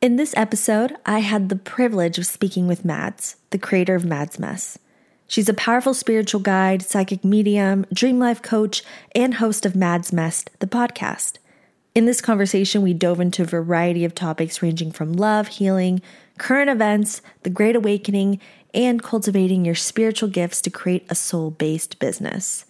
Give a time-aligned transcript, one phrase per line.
[0.00, 4.38] In this episode, I had the privilege of speaking with Mads, the creator of Mads
[4.38, 4.78] Mess.
[5.26, 10.44] She's a powerful spiritual guide, psychic medium, dream life coach, and host of Mads Mess,
[10.60, 11.38] the podcast.
[11.96, 16.00] In this conversation, we dove into a variety of topics ranging from love, healing,
[16.38, 18.38] current events, the Great Awakening,
[18.72, 22.66] and cultivating your spiritual gifts to create a soul based business.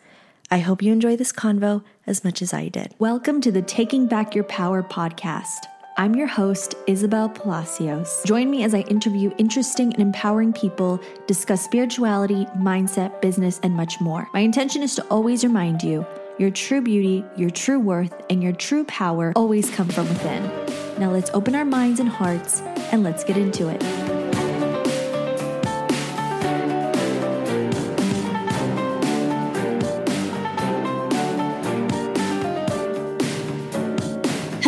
[0.50, 2.94] I hope you enjoy this convo as much as I did.
[2.98, 5.58] Welcome to the Taking Back Your Power podcast.
[6.00, 8.22] I'm your host, Isabel Palacios.
[8.24, 14.00] Join me as I interview interesting and empowering people, discuss spirituality, mindset, business, and much
[14.00, 14.28] more.
[14.32, 16.06] My intention is to always remind you
[16.38, 20.44] your true beauty, your true worth, and your true power always come from within.
[21.00, 22.60] Now let's open our minds and hearts
[22.92, 24.27] and let's get into it.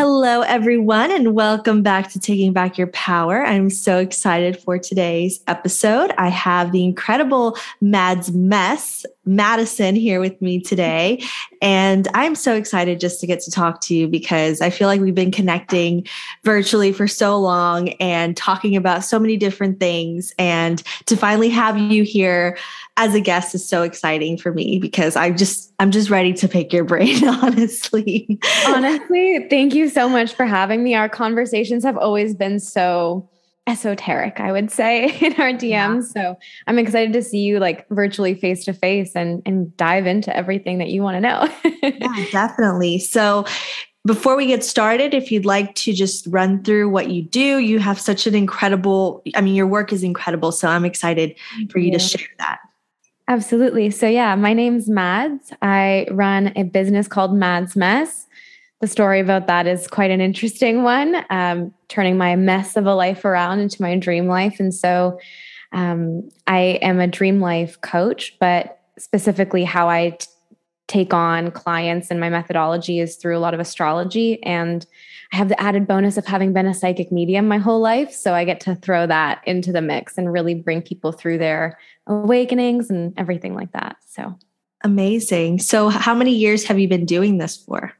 [0.03, 3.45] Hello, everyone, and welcome back to Taking Back Your Power.
[3.45, 6.15] I'm so excited for today's episode.
[6.17, 11.23] I have the incredible Mads Mess, Madison, here with me today.
[11.61, 15.01] And I'm so excited just to get to talk to you because I feel like
[15.01, 16.07] we've been connecting
[16.43, 20.33] virtually for so long and talking about so many different things.
[20.39, 22.57] And to finally have you here
[22.97, 26.48] as a guest is so exciting for me because I just I'm just ready to
[26.48, 28.39] pick your brain honestly.
[28.67, 30.95] honestly, thank you so much for having me.
[30.95, 33.29] Our conversations have always been so
[33.66, 35.62] esoteric, I would say, in our DMs.
[35.62, 36.00] Yeah.
[36.00, 40.34] So I'm excited to see you like virtually face to face and and dive into
[40.36, 41.48] everything that you want to know.
[41.83, 42.98] yeah, definitely.
[42.98, 43.45] So
[44.07, 47.79] before we get started, if you'd like to just run through what you do, you
[47.79, 50.52] have such an incredible, I mean, your work is incredible.
[50.52, 51.35] So I'm excited
[51.70, 52.61] for you, you to share that.
[53.29, 53.90] Absolutely.
[53.90, 55.52] So, yeah, my name's Mads.
[55.62, 58.27] I run a business called Mads Mess.
[58.80, 62.95] The story about that is quite an interesting one, um, turning my mess of a
[62.95, 64.58] life around into my dream life.
[64.58, 65.18] And so,
[65.73, 70.27] um, I am a dream life coach, but specifically, how I t-
[70.89, 74.42] take on clients and my methodology is through a lot of astrology.
[74.42, 74.85] And
[75.33, 78.12] I have the added bonus of having been a psychic medium my whole life.
[78.12, 81.79] So I get to throw that into the mix and really bring people through their
[82.08, 83.98] awakenings and everything like that.
[84.08, 84.36] So
[84.83, 85.61] amazing.
[85.61, 87.92] So, how many years have you been doing this for?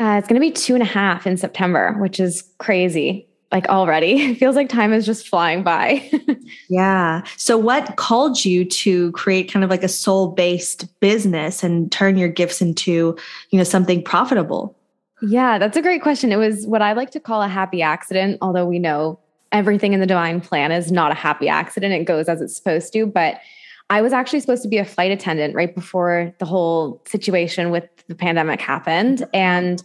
[0.00, 3.26] Uh, it's going to be two and a half in September, which is crazy.
[3.52, 6.08] Like already, it feels like time is just flying by.
[6.68, 7.22] yeah.
[7.36, 12.16] So, what called you to create kind of like a soul based business and turn
[12.16, 13.16] your gifts into,
[13.50, 14.76] you know, something profitable?
[15.20, 16.32] Yeah, that's a great question.
[16.32, 19.18] It was what I like to call a happy accident, although we know
[19.52, 21.92] everything in the divine plan is not a happy accident.
[21.92, 23.04] It goes as it's supposed to.
[23.04, 23.40] But
[23.90, 27.84] I was actually supposed to be a flight attendant right before the whole situation with
[28.06, 29.26] the pandemic happened.
[29.34, 29.82] And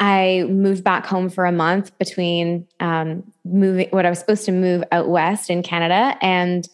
[0.00, 4.52] I moved back home for a month between um, moving what I was supposed to
[4.52, 6.68] move out west in Canada and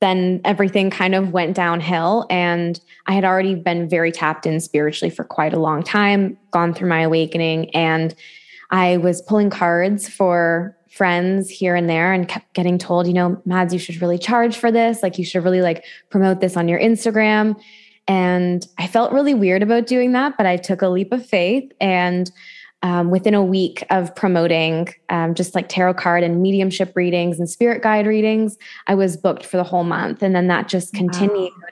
[0.00, 2.26] then everything kind of went downhill.
[2.28, 6.74] And I had already been very tapped in spiritually for quite a long time, gone
[6.74, 7.70] through my awakening.
[7.70, 8.14] And
[8.70, 13.40] I was pulling cards for friends here and there and kept getting told, you know,
[13.44, 15.02] Mads, you should really charge for this.
[15.02, 17.60] Like, you should really like promote this on your Instagram.
[18.08, 21.70] And I felt really weird about doing that, but I took a leap of faith.
[21.80, 22.30] And
[22.82, 27.50] um, within a week of promoting um, just like tarot card and mediumship readings and
[27.50, 30.22] spirit guide readings, I was booked for the whole month.
[30.22, 31.52] And then that just continued.
[31.52, 31.68] Wow.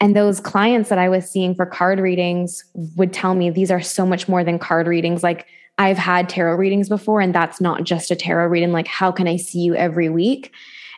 [0.00, 2.64] And those clients that I was seeing for card readings
[2.96, 5.22] would tell me these are so much more than card readings.
[5.22, 5.46] Like,
[5.78, 8.72] I've had tarot readings before, and that's not just a tarot reading.
[8.72, 10.52] Like, how can I see you every week?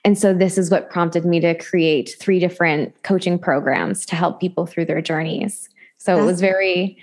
[0.04, 4.40] And so, this is what prompted me to create three different coaching programs to help
[4.40, 5.68] people through their journeys.
[5.98, 6.98] So, that's- it was very,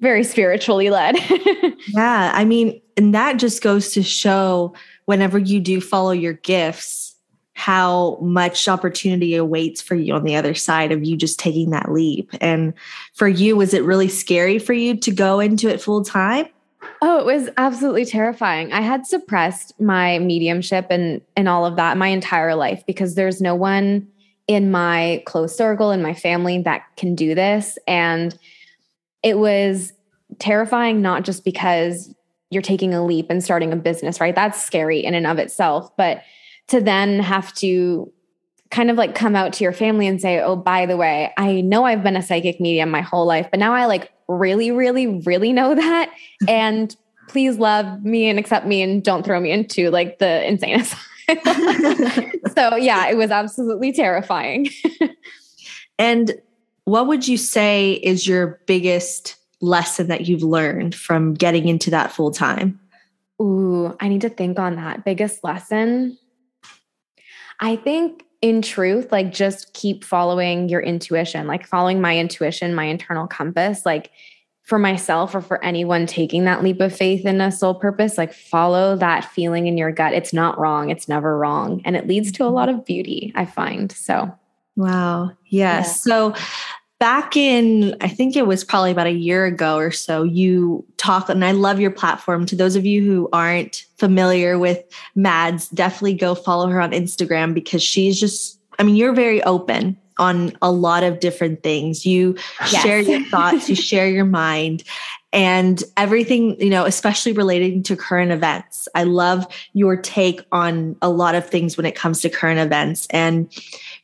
[0.00, 1.16] very spiritually led.
[1.88, 2.32] yeah.
[2.34, 4.74] I mean, and that just goes to show
[5.06, 7.14] whenever you do follow your gifts,
[7.54, 11.92] how much opportunity awaits for you on the other side of you just taking that
[11.92, 12.30] leap.
[12.40, 12.74] And
[13.14, 16.46] for you, was it really scary for you to go into it full time?
[17.00, 18.72] Oh, it was absolutely terrifying.
[18.72, 23.40] I had suppressed my mediumship and and all of that my entire life because there's
[23.40, 24.08] no one
[24.48, 28.36] in my close circle in my family that can do this and
[29.22, 29.92] it was
[30.38, 32.12] terrifying not just because
[32.50, 34.34] you're taking a leap and starting a business, right?
[34.34, 36.22] That's scary in and of itself, but
[36.68, 38.12] to then have to
[38.70, 41.60] kind of like come out to your family and say, oh, by the way, I
[41.60, 45.06] know I've been a psychic medium my whole life, but now I like really, really,
[45.20, 46.10] really know that.
[46.48, 46.94] And
[47.28, 52.32] please love me and accept me and don't throw me into like the insane asylum.
[52.56, 54.68] so yeah, it was absolutely terrifying.
[55.98, 56.32] and
[56.84, 62.10] what would you say is your biggest lesson that you've learned from getting into that
[62.10, 62.80] full time?
[63.40, 65.04] Ooh, I need to think on that.
[65.04, 66.18] Biggest lesson.
[67.60, 72.84] I think in truth, like just keep following your intuition, like following my intuition, my
[72.84, 73.86] internal compass.
[73.86, 74.10] Like
[74.62, 78.32] for myself or for anyone taking that leap of faith in a soul purpose, like
[78.32, 80.12] follow that feeling in your gut.
[80.12, 80.90] It's not wrong.
[80.90, 81.82] It's never wrong.
[81.84, 82.54] And it leads to a mm-hmm.
[82.54, 83.90] lot of beauty, I find.
[83.90, 84.32] So,
[84.76, 85.32] wow.
[85.46, 85.86] Yes.
[86.06, 86.32] Yeah.
[86.32, 86.34] So,
[87.02, 91.28] back in i think it was probably about a year ago or so you talk
[91.28, 92.46] and i love your platform.
[92.46, 94.84] To those of you who aren't familiar with
[95.16, 99.98] mads definitely go follow her on instagram because she's just i mean you're very open
[100.18, 102.06] on a lot of different things.
[102.06, 102.82] You yes.
[102.82, 104.84] share your thoughts you share your mind
[105.32, 108.86] and everything you know especially relating to current events.
[108.94, 113.08] I love your take on a lot of things when it comes to current events.
[113.10, 113.52] And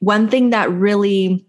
[0.00, 1.46] one thing that really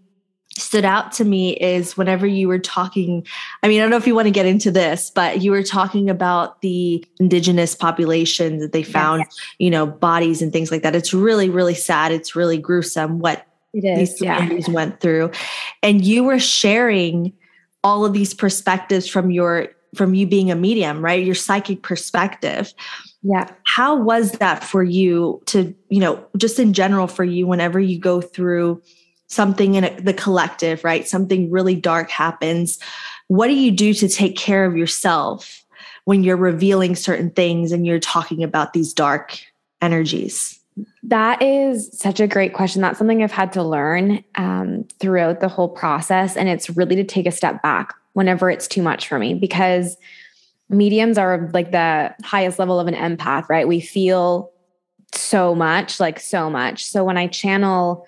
[0.58, 3.24] stood out to me is whenever you were talking
[3.62, 5.62] i mean i don't know if you want to get into this but you were
[5.62, 9.36] talking about the indigenous population that they found yes.
[9.58, 10.94] you know bodies and things like that.
[10.94, 12.12] It's really really sad.
[12.12, 14.74] It's really gruesome what these communities yeah.
[14.74, 15.30] went through.
[15.82, 17.32] And you were sharing
[17.84, 21.24] all of these perspectives from your from you being a medium right?
[21.24, 22.72] Your psychic perspective.
[23.22, 23.50] Yeah.
[23.64, 27.98] How was that for you to you know just in general for you whenever you
[27.98, 28.82] go through
[29.30, 31.08] something in the collective, right?
[31.08, 32.78] Something really dark happens.
[33.28, 35.64] What do you do to take care of yourself
[36.04, 39.40] when you're revealing certain things and you're talking about these dark
[39.80, 40.58] energies?
[41.04, 42.82] That is such a great question.
[42.82, 46.36] That's something I've had to learn um, throughout the whole process.
[46.36, 49.96] And it's really to take a step back whenever it's too much for me because
[50.68, 53.68] mediums are like the highest level of an empath, right?
[53.68, 54.50] We feel
[55.12, 56.84] so much, like so much.
[56.84, 58.06] So when I channel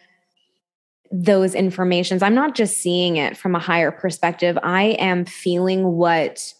[1.12, 2.22] those informations.
[2.22, 4.58] I'm not just seeing it from a higher perspective.
[4.62, 6.54] I am feeling what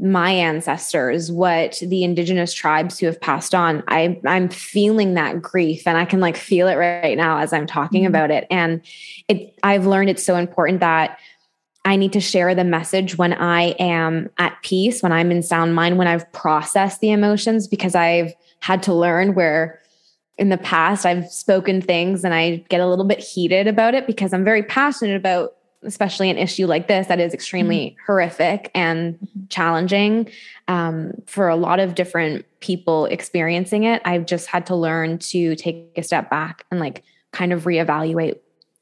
[0.00, 5.88] my ancestors what the indigenous tribes who have passed on i i'm feeling that grief
[5.88, 8.14] and i can like feel it right now as i'm talking mm-hmm.
[8.14, 8.46] about it.
[8.48, 8.80] And
[9.26, 11.18] it i've learned it's so important that
[11.84, 15.74] i need to share the message when i am at peace when i'm in sound
[15.74, 19.80] mind when i've processed the emotions because i've had to learn where
[20.38, 24.06] in the past I've spoken things and I get a little bit heated about it
[24.06, 28.04] because I'm very passionate about especially an issue like this that is extremely mm-hmm.
[28.06, 29.46] horrific and mm-hmm.
[29.48, 30.28] challenging
[30.66, 35.54] um, for a lot of different people experiencing it i've just had to learn to
[35.54, 38.38] take a step back and like kind of reevaluate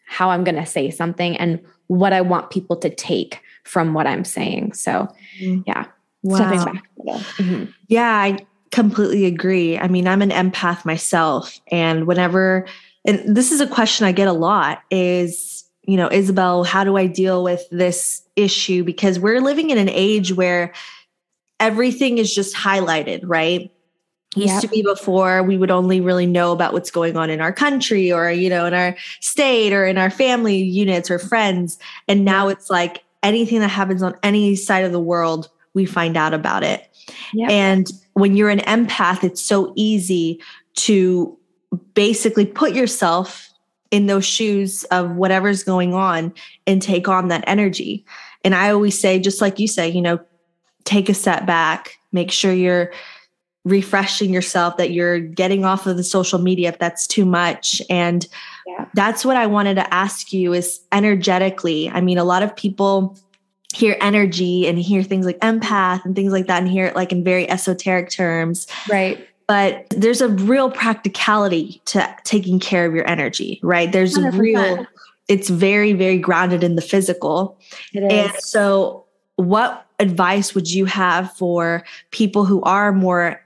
[0.07, 4.07] how i'm going to say something and what i want people to take from what
[4.07, 5.07] i'm saying so
[5.39, 5.61] mm-hmm.
[5.67, 5.85] yeah
[6.23, 6.37] wow.
[6.37, 6.89] stepping back
[7.37, 7.65] mm-hmm.
[7.89, 8.39] yeah i
[8.77, 9.79] completely agree.
[9.79, 11.59] I mean, I'm an empath myself.
[11.73, 12.67] And whenever,
[13.07, 16.99] and this is a question I get a lot is, you know, Isabel, how do
[16.99, 18.85] I deal with this issue?
[18.85, 20.75] Because we're living in an age where
[21.59, 23.73] everything is just highlighted, right?
[24.35, 24.61] Used yep.
[24.61, 28.13] to be before we would only really know about what's going on in our country
[28.13, 31.79] or, you know, in our state or in our family units or friends.
[32.09, 36.15] And now it's like anything that happens on any side of the world, we find
[36.15, 36.87] out about it.
[37.33, 37.51] Yep.
[37.51, 40.41] And when you're an empath, it's so easy
[40.75, 41.37] to
[41.93, 43.51] basically put yourself
[43.91, 46.33] in those shoes of whatever's going on
[46.67, 48.07] and take on that energy.
[48.43, 50.19] And I always say, just like you say, you know,
[50.85, 52.91] take a step back, make sure you're
[53.67, 57.83] refreshing yourself, that you're getting off of the social media if that's too much.
[57.91, 58.27] And
[58.67, 58.87] yeah.
[58.95, 61.91] that's what I wanted to ask you is energetically.
[61.91, 63.19] I mean, a lot of people
[63.77, 67.13] hear energy and hear things like empath and things like that and hear it like
[67.13, 68.67] in very esoteric terms.
[68.89, 69.29] Right.
[69.47, 73.93] But there's a real practicality to taking care of your energy, right?
[73.93, 74.35] There's 100%.
[74.35, 74.87] a real,
[75.29, 77.59] it's very, very grounded in the physical.
[77.95, 79.05] And so,
[79.37, 83.41] what advice would you have for people who are more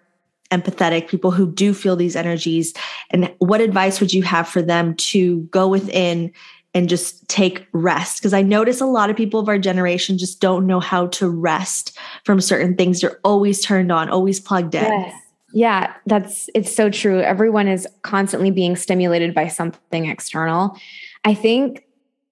[0.53, 2.73] empathetic, people who do feel these energies?
[3.11, 6.33] And what advice would you have for them to go within
[6.75, 8.21] and just take rest.
[8.21, 11.29] Because i notice a lot of people of our generation just don't know how to
[11.29, 13.00] rest from certain things.
[13.00, 14.85] They're always turned on always plugged in.
[14.85, 15.15] Yes.
[15.53, 17.21] yeah that's it's so true.
[17.21, 20.77] Everyone is constantly being stimulated by something external.
[21.25, 21.85] I think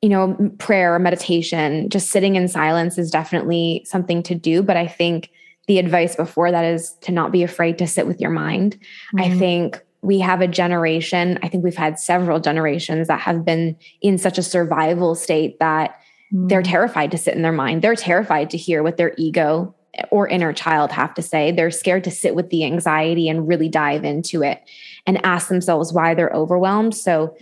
[0.03, 4.87] you know prayer meditation just sitting in silence is definitely something to do but i
[4.87, 5.31] think
[5.67, 8.79] the advice before that is to not be afraid to sit with your mind.
[9.15, 9.21] Mm-hmm.
[9.21, 13.77] i think we have a generation, I think we've had several generations that have been
[14.01, 16.01] in such a survival state that
[16.33, 16.49] mm.
[16.49, 17.83] they're terrified to sit in their mind.
[17.83, 19.75] They're terrified to hear what their ego
[20.11, 21.51] or inner child have to say.
[21.51, 24.63] They're scared to sit with the anxiety and really dive into it
[25.07, 26.95] and ask themselves why they're overwhelmed.
[26.95, 27.37] So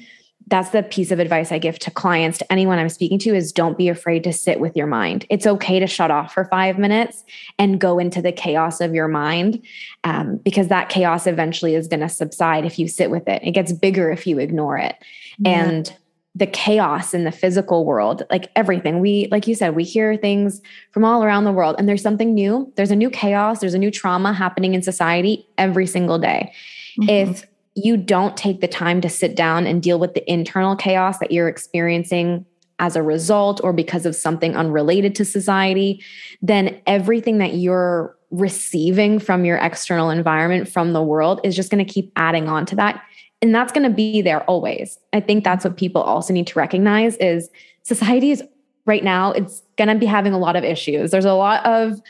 [0.48, 3.52] that's the piece of advice I give to clients, to anyone I'm speaking to is
[3.52, 5.26] don't be afraid to sit with your mind.
[5.28, 7.24] It's okay to shut off for five minutes
[7.58, 9.62] and go into the chaos of your mind
[10.04, 13.42] um, because that chaos eventually is going to subside if you sit with it.
[13.42, 14.94] It gets bigger if you ignore it.
[15.38, 15.64] Yeah.
[15.64, 15.96] And
[16.36, 20.60] the chaos in the physical world, like everything, we, like you said, we hear things
[20.92, 22.70] from all around the world and there's something new.
[22.76, 26.52] There's a new chaos, there's a new trauma happening in society every single day.
[27.00, 27.08] Mm-hmm.
[27.08, 31.18] If you don't take the time to sit down and deal with the internal chaos
[31.18, 32.44] that you're experiencing
[32.78, 36.02] as a result or because of something unrelated to society,
[36.42, 41.84] then everything that you're receiving from your external environment, from the world, is just going
[41.84, 43.02] to keep adding on to that.
[43.40, 44.98] And that's going to be there always.
[45.12, 47.48] I think that's what people also need to recognize is
[47.82, 48.42] society is
[48.86, 51.10] right now, it's going to be having a lot of issues.
[51.10, 52.00] There's a lot of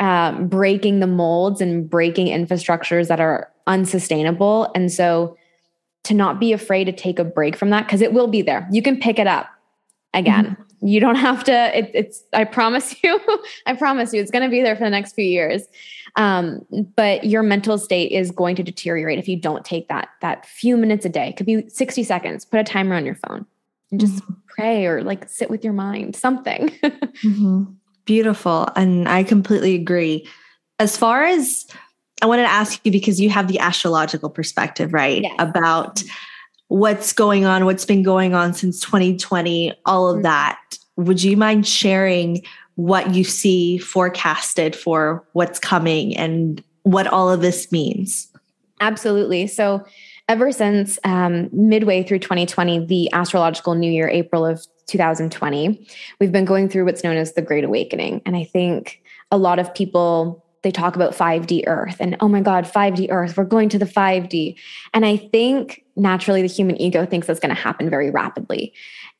[0.00, 4.70] um, breaking the molds and breaking infrastructures that are unsustainable.
[4.74, 5.36] And so
[6.04, 8.68] to not be afraid to take a break from that, because it will be there.
[8.70, 9.48] You can pick it up
[10.14, 10.46] again.
[10.46, 10.86] Mm-hmm.
[10.86, 13.20] You don't have to, it, it's, I promise you,
[13.66, 15.64] I promise you, it's going to be there for the next few years.
[16.16, 20.46] Um, but your mental state is going to deteriorate if you don't take that, that
[20.46, 21.28] few minutes a day.
[21.28, 23.46] It could be 60 seconds, put a timer on your phone
[23.90, 24.34] and just mm-hmm.
[24.48, 26.68] pray or like sit with your mind, something.
[26.82, 27.64] mm-hmm.
[28.06, 28.68] Beautiful.
[28.76, 30.26] And I completely agree.
[30.78, 31.66] As far as
[32.22, 35.22] I wanted to ask you because you have the astrological perspective, right?
[35.22, 35.34] Yes.
[35.38, 36.02] About
[36.68, 40.22] what's going on, what's been going on since 2020, all of mm-hmm.
[40.22, 40.60] that.
[40.96, 42.42] Would you mind sharing
[42.76, 48.28] what you see forecasted for what's coming and what all of this means?
[48.80, 49.46] Absolutely.
[49.46, 49.84] So,
[50.28, 55.86] ever since um, midway through 2020, the astrological new year, April of 2020,
[56.20, 58.22] we've been going through what's known as the Great Awakening.
[58.24, 62.40] And I think a lot of people they talk about 5D Earth and oh my
[62.40, 64.56] God, 5D Earth, we're going to the 5D.
[64.94, 68.72] And I think naturally the human ego thinks that's going to happen very rapidly.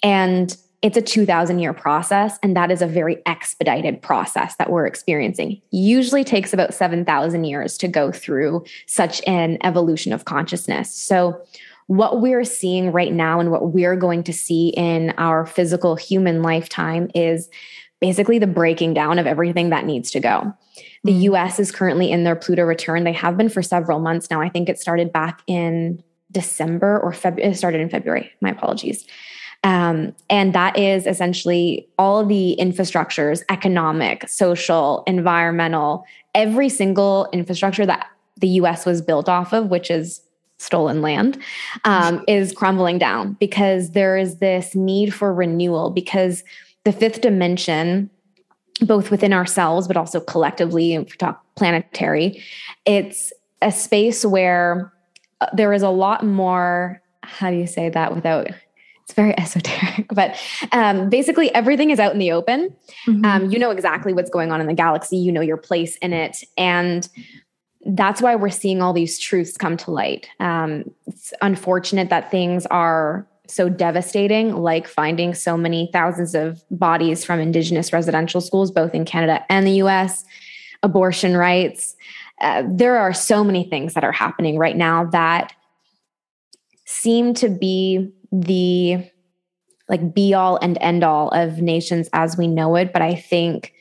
[0.02, 4.86] And it's a 2000 year process and that is a very expedited process that we're
[4.86, 11.40] experiencing usually takes about 7000 years to go through such an evolution of consciousness so
[11.86, 16.42] what we're seeing right now and what we're going to see in our physical human
[16.42, 17.48] lifetime is
[18.00, 20.52] basically the breaking down of everything that needs to go
[21.06, 21.34] the mm-hmm.
[21.34, 23.04] US is currently in their Pluto return.
[23.04, 24.40] They have been for several months now.
[24.40, 26.02] I think it started back in
[26.32, 27.52] December or February.
[27.52, 28.30] It started in February.
[28.40, 29.06] My apologies.
[29.64, 38.06] Um, and that is essentially all the infrastructures economic, social, environmental, every single infrastructure that
[38.38, 40.20] the US was built off of, which is
[40.58, 41.38] stolen land,
[41.84, 46.42] um, is crumbling down because there is this need for renewal because
[46.84, 48.10] the fifth dimension
[48.80, 52.42] both within ourselves, but also collectively, if we talk planetary,
[52.84, 53.32] it's
[53.62, 54.92] a space where
[55.40, 57.02] uh, there is a lot more.
[57.22, 58.48] How do you say that without?
[59.04, 60.38] It's very esoteric, but
[60.72, 62.74] um, basically everything is out in the open.
[63.06, 63.24] Mm-hmm.
[63.24, 65.16] Um, you know exactly what's going on in the galaxy.
[65.16, 67.08] You know your place in it, and
[67.88, 70.28] that's why we're seeing all these truths come to light.
[70.40, 77.24] Um, it's unfortunate that things are so devastating, like finding so many thousands of bodies
[77.24, 80.24] from Indigenous residential schools, both in Canada and the US,
[80.82, 81.94] abortion rights.
[82.40, 85.52] Uh, there are so many things that are happening right now that
[86.84, 89.08] seem to be the
[89.88, 92.92] like be all and end all of nations as we know it.
[92.92, 93.72] But I think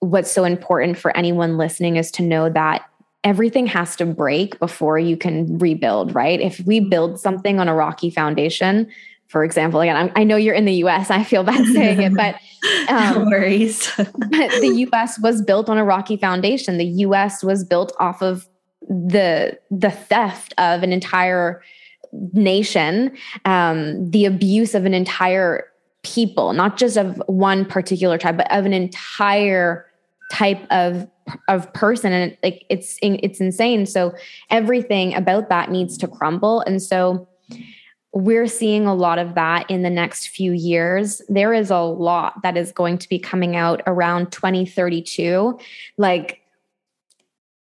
[0.00, 2.84] what's so important for anyone listening is to know that
[3.26, 6.40] everything has to break before you can rebuild, right?
[6.40, 8.88] If we build something on a rocky foundation,
[9.26, 12.14] for example, again, I'm, i know you're in the US, I feel bad saying it,
[12.14, 12.36] but
[12.88, 13.92] um, no worries.
[13.96, 16.78] the US was built on a rocky foundation.
[16.78, 18.46] The US was built off of
[18.82, 21.60] the the theft of an entire
[22.32, 23.10] nation,
[23.44, 25.64] um, the abuse of an entire
[26.04, 29.84] people, not just of one particular tribe, but of an entire
[30.30, 31.08] type of
[31.48, 33.86] of person and like it's it's insane.
[33.86, 34.14] So
[34.50, 36.60] everything about that needs to crumble.
[36.62, 37.28] And so
[38.12, 41.20] we're seeing a lot of that in the next few years.
[41.28, 45.58] There is a lot that is going to be coming out around 2032
[45.98, 46.40] like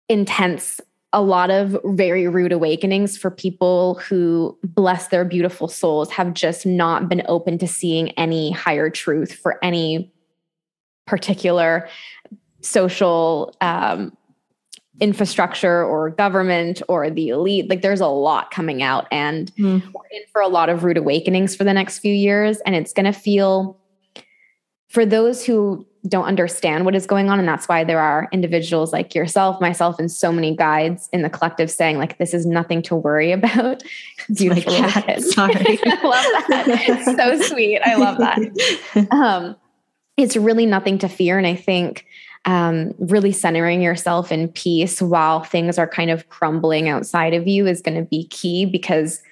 [0.10, 0.82] intense
[1.14, 6.66] a lot of very rude awakenings for people who bless their beautiful souls have just
[6.66, 10.12] not been open to seeing any higher truth for any
[11.06, 11.88] particular
[12.64, 14.16] social um,
[15.00, 17.70] infrastructure or government or the elite.
[17.70, 19.82] Like there's a lot coming out, and mm.
[19.82, 22.60] we're in for a lot of rude awakenings for the next few years.
[22.66, 23.80] And it's going to feel,
[24.90, 28.92] for those who don't understand what is going on, and that's why there are individuals
[28.92, 32.82] like yourself, myself, and so many guides in the collective saying, like, this is nothing
[32.84, 33.84] to worry about.
[34.36, 35.34] Beautiful kids.
[35.34, 35.56] Sorry.
[35.86, 36.66] I love that.
[36.68, 37.80] It's so sweet.
[37.82, 39.08] I love that.
[39.12, 39.56] Um,
[40.18, 41.38] it's really nothing to fear.
[41.38, 42.06] And I think
[42.46, 47.66] um, really centering yourself in peace while things are kind of crumbling outside of you
[47.66, 49.24] is going to be key because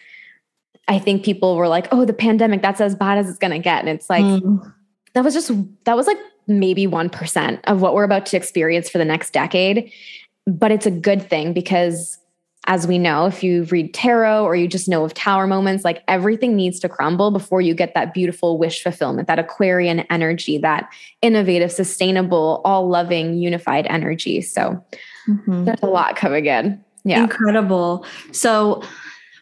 [0.87, 3.59] I think people were like, oh, the pandemic, that's as bad as it's going to
[3.59, 3.79] get.
[3.79, 4.73] And it's like, mm.
[5.13, 5.51] that was just,
[5.83, 9.91] that was like maybe 1% of what we're about to experience for the next decade.
[10.47, 12.17] But it's a good thing because
[12.67, 16.03] as we know, if you read tarot or you just know of tower moments, like
[16.07, 20.91] everything needs to crumble before you get that beautiful wish fulfillment, that Aquarian energy, that
[21.23, 24.41] innovative, sustainable, all loving, unified energy.
[24.41, 24.83] So
[25.27, 25.65] mm-hmm.
[25.65, 26.83] there's a lot coming in.
[27.03, 27.23] Yeah.
[27.23, 28.05] Incredible.
[28.31, 28.83] So,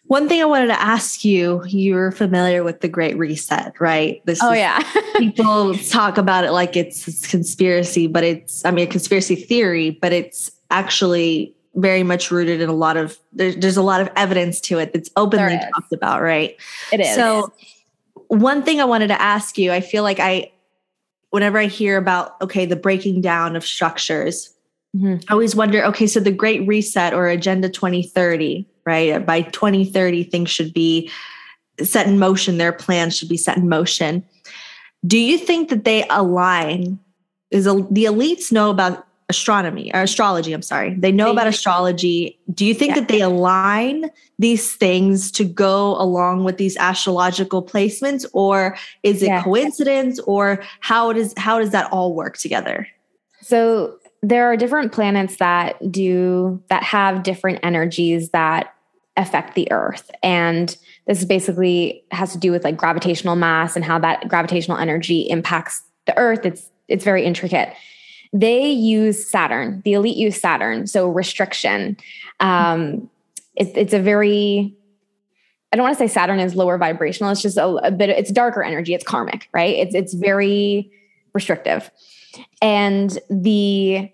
[0.05, 4.25] one thing I wanted to ask you, you're familiar with the Great Reset, right?
[4.25, 4.81] This oh, yeah.
[5.17, 9.91] people talk about it like it's, it's conspiracy, but it's, I mean, a conspiracy theory,
[9.91, 14.09] but it's actually very much rooted in a lot of there's, there's a lot of
[14.15, 16.57] evidence to it that's openly talked about right?
[16.91, 17.15] It is.
[17.15, 17.53] So
[18.27, 20.51] one thing i wanted to ask you i feel like i
[21.31, 24.53] whenever i hear about okay the breaking down of structures
[24.95, 25.15] mm-hmm.
[25.27, 29.24] i always wonder okay so the great reset or agenda 2030 right?
[29.24, 31.12] By 2030 things should be
[31.81, 34.25] set in motion their plans should be set in motion.
[35.05, 37.00] Do you think that they align?
[37.51, 40.95] Is a, the elites know about astronomy or astrology i'm sorry.
[40.95, 42.39] They know about astrology.
[42.51, 43.01] Do you think yeah.
[43.01, 44.09] that they align
[44.39, 49.43] these things to go along with these astrological placements or is it yeah.
[49.43, 52.88] coincidence or how does how does that all work together?
[53.41, 58.74] So there are different planets that do that have different energies that
[59.15, 60.75] affect the earth and
[61.09, 65.81] this basically has to do with like gravitational mass and how that gravitational energy impacts
[66.06, 66.45] the earth.
[66.45, 67.73] It's it's very intricate
[68.32, 69.82] they use Saturn.
[69.86, 70.88] The elite use Saturn.
[70.88, 71.98] So restriction.
[72.39, 73.10] Um,
[73.56, 74.76] it, it's a very
[75.72, 77.32] I don't want to say Saturn is lower vibrational.
[77.32, 78.10] It's just a, a, bit.
[78.10, 78.94] It's darker energy.
[78.94, 79.76] It's karmic, right?
[79.76, 80.92] It's it's very
[81.34, 81.92] restrictive,
[82.62, 84.12] and the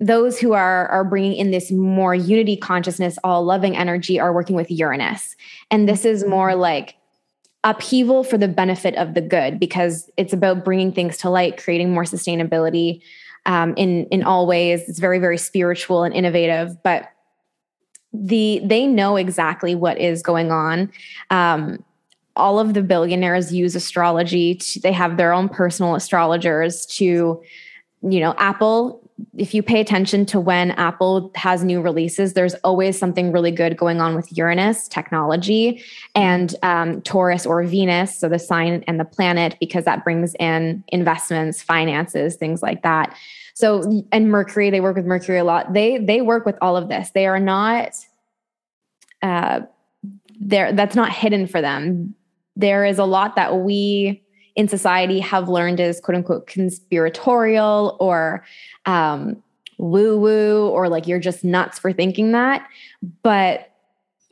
[0.00, 4.54] those who are are bringing in this more unity consciousness, all loving energy, are working
[4.54, 5.34] with Uranus,
[5.70, 6.94] and this is more like
[7.64, 11.92] upheaval for the benefit of the good because it's about bringing things to light, creating
[11.92, 13.00] more sustainability,
[13.46, 14.88] um, in in all ways.
[14.88, 17.10] It's very very spiritual and innovative, but
[18.12, 20.90] the they know exactly what is going on.
[21.30, 21.84] Um,
[22.36, 24.56] all of the billionaires use astrology.
[24.56, 27.42] To, they have their own personal astrologers to,
[28.02, 29.00] you know, Apple.
[29.36, 33.76] If you pay attention to when Apple has new releases, there's always something really good
[33.76, 35.82] going on with Uranus technology
[36.16, 40.82] and um, Taurus or Venus, so the sign and the planet, because that brings in
[40.88, 43.16] investments, finances, things like that.
[43.54, 45.72] So and Mercury, they work with Mercury a lot.
[45.72, 47.10] They they work with all of this.
[47.10, 47.94] They are not
[49.22, 49.60] uh
[50.40, 52.16] there that's not hidden for them.
[52.56, 54.22] There is a lot that we
[54.56, 58.44] in society have learned is quote unquote conspiratorial or
[58.86, 59.42] um
[59.78, 62.68] woo woo or like you're just nuts for thinking that.
[63.22, 63.70] But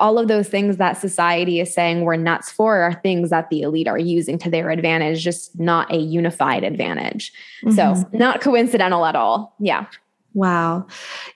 [0.02, 3.62] all of those things that society is saying we're nuts for are things that the
[3.62, 7.32] elite are using to their advantage, just not a unified advantage.
[7.64, 7.76] Mm-hmm.
[7.76, 9.54] So, not coincidental at all.
[9.60, 9.86] Yeah.
[10.34, 10.88] Wow.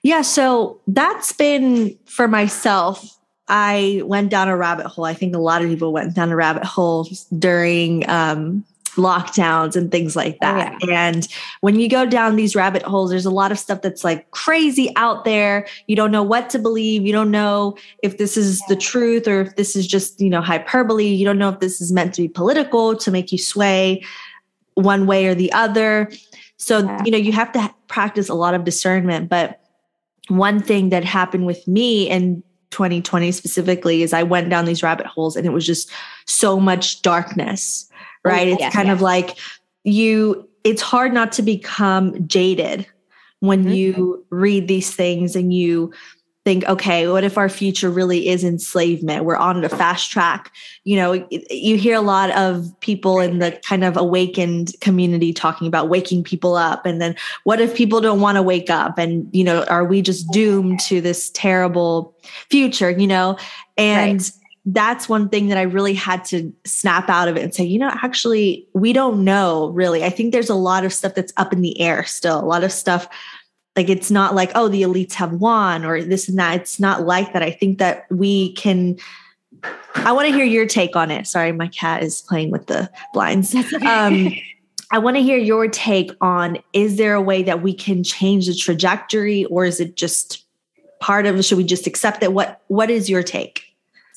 [0.03, 0.21] Yeah.
[0.21, 3.17] So, that's been for myself.
[3.47, 5.05] I went down a rabbit hole.
[5.05, 7.07] I think a lot of people went down a rabbit hole
[7.39, 8.65] during um,
[8.97, 10.77] lockdowns and things like oh, that.
[10.83, 11.07] Oh, yeah.
[11.07, 11.27] And
[11.61, 14.91] when you go down these rabbit holes, there's a lot of stuff that's like crazy
[14.95, 15.67] out there.
[15.87, 17.03] You don't know what to believe.
[17.03, 20.41] You don't know if this is the truth or if this is just, you know,
[20.41, 21.07] hyperbole.
[21.07, 24.03] You don't know if this is meant to be political to make you sway
[24.73, 26.11] one way or the other.
[26.57, 27.03] So, yeah.
[27.05, 29.29] you know, you have to practice a lot of discernment.
[29.29, 29.61] But
[30.27, 35.05] one thing that happened with me in 2020 specifically is I went down these rabbit
[35.05, 35.89] holes and it was just
[36.25, 37.86] so much darkness
[38.27, 38.47] right?
[38.49, 38.93] it's yeah, kind yeah.
[38.93, 39.37] of like
[39.83, 42.85] you, it's hard not to become jaded
[43.39, 43.73] when mm-hmm.
[43.73, 45.93] you read these things and you
[46.47, 49.25] think, okay, what if our future really is enslavement?
[49.25, 50.53] We're on a fast track.
[50.85, 55.67] You know, you hear a lot of people in the kind of awakened community talking
[55.67, 56.85] about waking people up.
[56.85, 58.97] And then what if people don't want to wake up?
[58.97, 62.15] And, you know, are we just doomed to this terrible
[62.49, 63.37] future, you know?
[63.75, 64.31] And right
[64.69, 67.79] that's one thing that I really had to snap out of it and say, you
[67.79, 70.03] know, actually, we don't know really.
[70.03, 72.65] I think there's a lot of stuff that's up in the air still, a lot
[72.65, 73.07] of stuff
[73.77, 76.59] like it's not like oh the elites have won or this and that.
[76.59, 77.43] It's not like that.
[77.43, 78.97] I think that we can
[79.95, 81.25] i want to hear your take on it.
[81.27, 83.55] Sorry my cat is playing with the blinds.
[83.55, 84.33] Um,
[84.91, 88.47] i want to hear your take on is there a way that we can change
[88.47, 90.45] the trajectory or is it just
[90.99, 92.33] part of should we just accept it?
[92.33, 93.66] What what is your take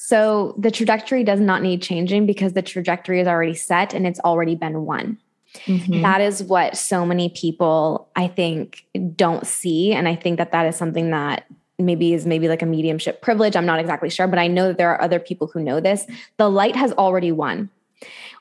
[0.02, 4.20] so the trajectory does not need changing because the trajectory is already set and it's
[4.20, 5.18] already been won
[5.66, 6.02] Mm-hmm.
[6.02, 8.84] That is what so many people, I think,
[9.16, 9.92] don't see.
[9.92, 11.46] And I think that that is something that
[11.78, 13.56] maybe is maybe like a mediumship privilege.
[13.56, 16.06] I'm not exactly sure, but I know that there are other people who know this.
[16.36, 17.70] The light has already won.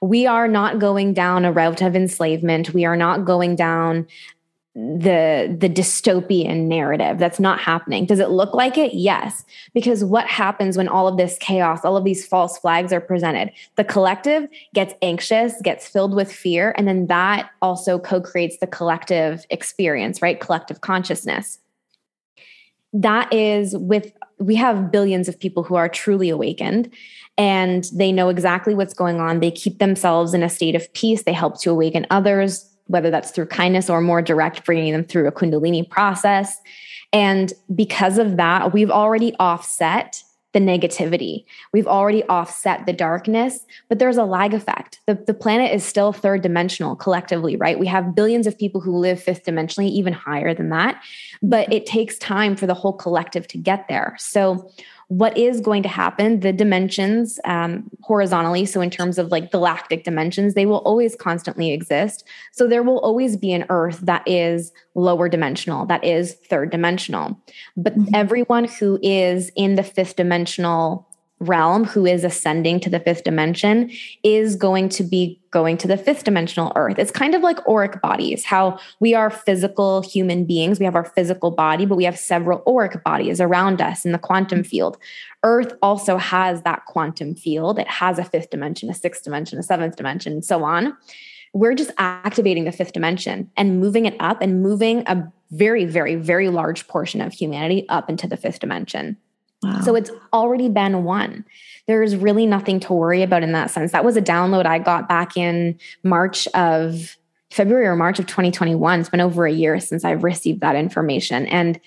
[0.02, 2.74] We are not going down a route of enslavement.
[2.74, 4.08] We are not going down
[4.76, 8.06] the the dystopian narrative that's not happening.
[8.06, 8.94] Does it look like it?
[8.94, 9.44] Yes.
[9.74, 13.52] Because what happens when all of this chaos all of these false flags are presented?
[13.78, 19.46] The collective gets anxious gets filled with fear and then that also co-creates the collective
[19.50, 20.40] experience right?
[20.40, 21.58] Collective consciousness.
[22.94, 26.94] That is with we have billions of people who are truly awakened
[27.38, 29.40] and they know exactly what's going on.
[29.40, 31.24] They keep themselves in a state of peace.
[31.24, 35.28] They help to awaken others whether that's through kindness or more direct, bringing them through
[35.28, 36.60] a Kundalini process.
[37.14, 40.24] And because of that, we've already offset
[40.54, 41.46] the negativity.
[41.74, 45.00] We've already offset the darkness, but there's a lag effect.
[45.06, 47.78] The, the planet is still third dimensional collectively, right?
[47.78, 51.04] We have billions of people who live fifth dimensionally, even higher than that.
[51.44, 54.16] But it takes time for the whole collective to get there.
[54.18, 54.72] So,
[55.10, 60.04] what is going to happen the dimensions um, horizontally so in terms of like galactic
[60.04, 64.72] dimensions they will always constantly exist so there will always be an earth that is
[64.94, 67.36] lower dimensional that is third dimensional
[67.76, 68.14] but mm-hmm.
[68.14, 71.09] everyone who is in the fifth dimensional
[71.40, 73.90] realm who is ascending to the fifth dimension
[74.24, 77.00] is going to be going to the fifth dimensional earth.
[77.00, 80.80] It's kind of like auric bodies, how we are physical human beings.
[80.80, 84.20] We have our physical body, but we have several auric bodies around us in the
[84.20, 84.98] quantum field.
[85.44, 87.80] Earth also has that quantum field.
[87.80, 90.96] It has a fifth dimension, a sixth dimension, a seventh dimension, and so on.
[91.54, 96.16] We're just activating the fifth dimension and moving it up and moving a very, very,
[96.16, 99.18] very large portion of humanity up into the fifth dimension.
[99.62, 99.82] Wow.
[99.82, 101.46] So it's already been won.
[101.88, 103.92] There's really nothing to worry about in that sense.
[103.92, 107.18] That was a download I got back in March of
[107.52, 109.00] February or March of 2021.
[109.00, 111.46] It's been over a year since I've received that information.
[111.48, 111.80] And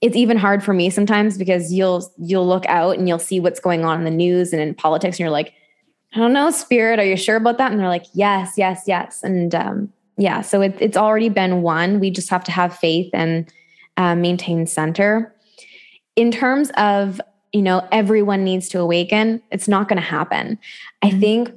[0.00, 3.60] it's even hard for me sometimes because you'll you'll look out and you'll see what's
[3.60, 5.54] going on in the news and in politics and you're like,
[6.14, 7.70] I don't know, spirit, are you sure about that?
[7.70, 9.22] And they're like, yes, yes, yes.
[9.22, 12.00] And um, yeah, so it, it's already been won.
[12.00, 13.50] We just have to have faith and
[13.96, 15.31] uh, maintain center
[16.16, 17.20] in terms of
[17.52, 20.58] you know everyone needs to awaken it's not going to happen
[21.02, 21.20] i mm-hmm.
[21.20, 21.52] think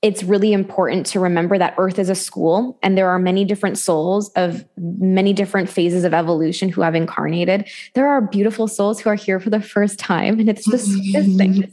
[0.00, 3.76] it's really important to remember that earth is a school and there are many different
[3.76, 9.10] souls of many different phases of evolution who have incarnated there are beautiful souls who
[9.10, 11.72] are here for the first time and it's just this thing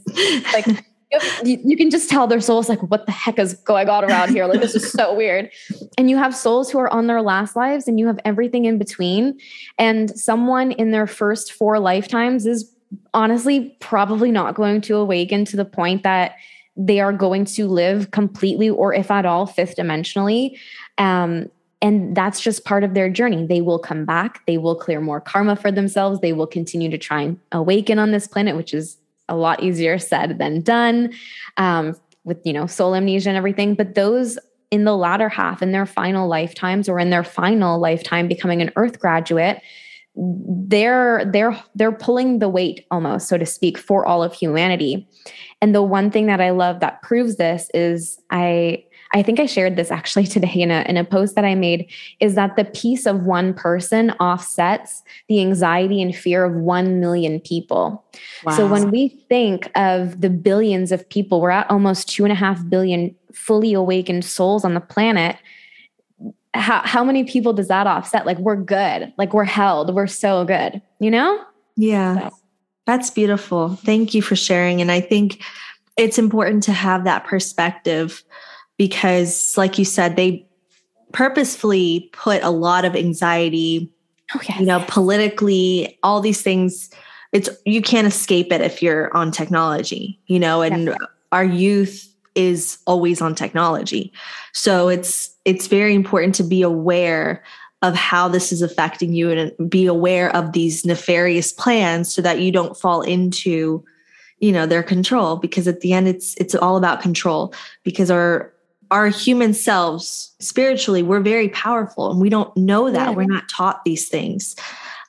[0.52, 0.84] like
[1.44, 4.30] you, you, can just tell their souls like what the heck is going on around
[4.30, 4.46] here?
[4.46, 5.50] Like this is so weird.
[5.96, 8.78] And you have souls who are on their last lives and you have everything in
[8.78, 9.38] between.
[9.78, 12.72] And someone in their first four lifetimes is
[13.14, 16.36] honestly probably not going to awaken to the point that
[16.76, 20.58] they are going to live completely or if at all fifth dimensionally.
[20.98, 21.50] Um,
[21.82, 23.46] and that's just part of their journey.
[23.46, 24.44] They will come back.
[24.46, 26.20] They will clear more karma for themselves.
[26.20, 28.96] They will continue to try and awaken on this planet which is
[29.28, 31.12] a lot easier said than done
[31.56, 33.74] um, with you know soul amnesia and everything.
[33.74, 34.38] But those
[34.70, 38.72] in the latter half in their final lifetimes or in their final lifetime becoming an
[38.76, 39.62] earth graduate
[40.16, 45.06] they're they're they're pulling the weight almost so to speak for all of humanity.
[45.60, 48.82] And the one thing that i love that proves this is i
[49.12, 51.90] I think I shared this actually today in a, in a post that I made
[52.20, 57.40] is that the peace of one person offsets the anxiety and fear of 1 million
[57.40, 58.04] people.
[58.44, 58.56] Wow.
[58.56, 62.36] So when we think of the billions of people, we're at almost two and a
[62.36, 65.36] half billion fully awakened souls on the planet.
[66.54, 68.24] How, how many people does that offset?
[68.24, 71.44] Like we're good, like we're held, we're so good, you know?
[71.76, 72.30] Yeah.
[72.30, 72.36] So.
[72.86, 73.76] That's beautiful.
[73.76, 74.80] Thank you for sharing.
[74.80, 75.42] And I think
[75.96, 78.22] it's important to have that perspective
[78.78, 80.46] because, like you said, they
[81.12, 83.90] purposefully put a lot of anxiety,
[84.34, 84.60] oh, yes.
[84.60, 86.90] you know, politically, all these things.
[87.32, 90.96] It's you can't escape it if you're on technology, you know, and
[91.32, 94.12] our youth is always on technology.
[94.52, 97.42] So it's it's very important to be aware
[97.82, 102.40] of how this is affecting you and be aware of these nefarious plans so that
[102.40, 103.84] you don't fall into
[104.38, 108.52] you know their control because at the end it's it's all about control because our
[108.90, 113.14] our human selves spiritually we're very powerful and we don't know that yeah.
[113.14, 114.54] we're not taught these things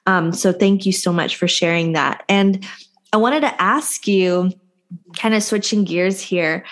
[0.07, 2.23] Um, so thank you so much for sharing that.
[2.29, 2.65] And
[3.13, 4.51] I wanted to ask you,
[5.17, 6.65] kind of switching gears here,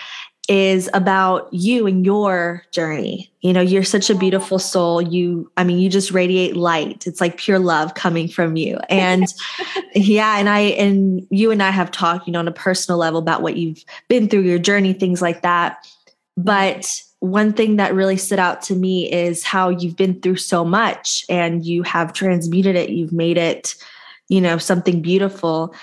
[0.48, 3.30] is about you and your journey.
[3.42, 5.02] You know, you're such a beautiful soul.
[5.02, 7.06] You, I mean, you just radiate light.
[7.06, 8.78] It's like pure love coming from you.
[8.88, 9.26] And
[9.94, 13.18] yeah, and I, and you and I have talked, you know, on a personal level
[13.18, 15.86] about what you've been through, your journey, things like that.
[16.36, 20.64] But one thing that really stood out to me is how you've been through so
[20.64, 22.90] much and you have transmuted it.
[22.90, 23.74] You've made it,
[24.28, 25.74] you know, something beautiful.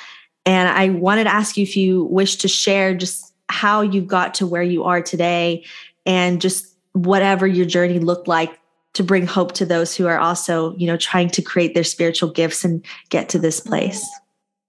[0.46, 4.34] And I wanted to ask you if you wish to share just how you got
[4.36, 5.66] to where you are today
[6.06, 8.60] and just whatever your journey looked like
[8.94, 12.30] to bring hope to those who are also, you know, trying to create their spiritual
[12.30, 14.06] gifts and get to this place.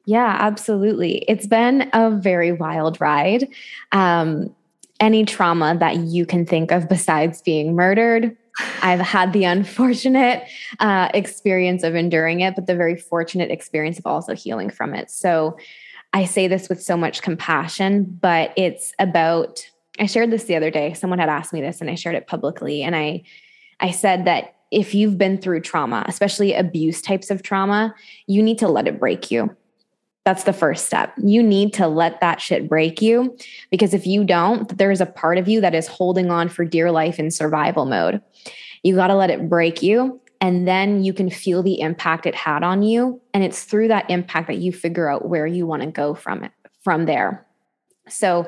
[0.06, 1.24] Yeah, absolutely.
[1.28, 3.48] It's been a very wild ride.
[3.92, 4.54] Um,
[5.00, 8.36] any trauma that you can think of besides being murdered.
[8.82, 10.44] I've had the unfortunate
[10.78, 15.10] uh, experience of enduring it, but the very fortunate experience of also healing from it.
[15.10, 15.58] So
[16.12, 20.70] I say this with so much compassion, but it's about, I shared this the other
[20.70, 20.94] day.
[20.94, 22.82] Someone had asked me this and I shared it publicly.
[22.82, 23.24] And I,
[23.80, 27.94] I said that if you've been through trauma, especially abuse types of trauma,
[28.28, 29.56] you need to let it break you.
[30.24, 31.12] That's the first step.
[31.22, 33.36] You need to let that shit break you
[33.70, 36.90] because if you don't, there's a part of you that is holding on for dear
[36.90, 38.22] life in survival mode.
[38.82, 42.34] You got to let it break you and then you can feel the impact it
[42.34, 45.82] had on you and it's through that impact that you figure out where you want
[45.82, 47.46] to go from it from there.
[48.08, 48.46] So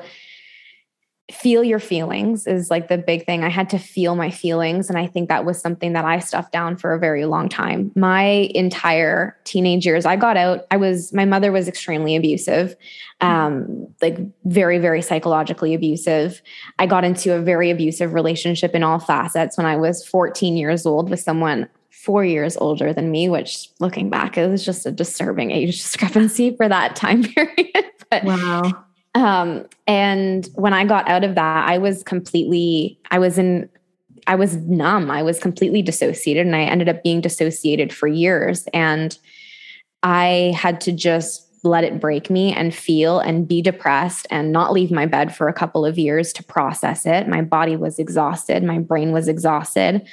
[1.31, 3.43] feel your feelings is like the big thing.
[3.43, 4.89] I had to feel my feelings.
[4.89, 7.91] And I think that was something that I stuffed down for a very long time.
[7.95, 10.65] My entire teenage years, I got out.
[10.71, 12.77] I was, my mother was extremely abusive,
[13.19, 16.41] um, like very, very psychologically abusive.
[16.79, 20.85] I got into a very abusive relationship in all facets when I was 14 years
[20.85, 25.51] old with someone four years older than me, which looking back, was just a disturbing
[25.51, 27.85] age discrepancy for that time period.
[28.09, 33.37] but, wow um, and when I got out of that, I was completely, I was
[33.37, 33.69] in,
[34.27, 35.09] I was numb.
[35.09, 38.67] I was completely dissociated and I ended up being dissociated for years.
[38.73, 39.17] And
[40.03, 44.71] I had to just let it break me and feel and be depressed and not
[44.71, 47.27] leave my bed for a couple of years to process it.
[47.27, 50.07] My body was exhausted, my brain was exhausted.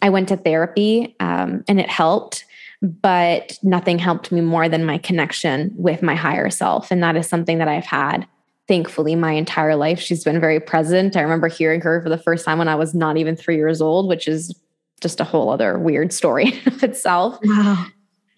[0.00, 2.45] I went to therapy um, and it helped,
[2.82, 6.90] but nothing helped me more than my connection with my higher self.
[6.90, 8.26] And that is something that I've had
[8.68, 10.00] thankfully my entire life.
[10.00, 11.16] She's been very present.
[11.16, 13.80] I remember hearing her for the first time when I was not even three years
[13.80, 14.54] old, which is
[15.00, 17.38] just a whole other weird story of itself.
[17.44, 17.86] Wow.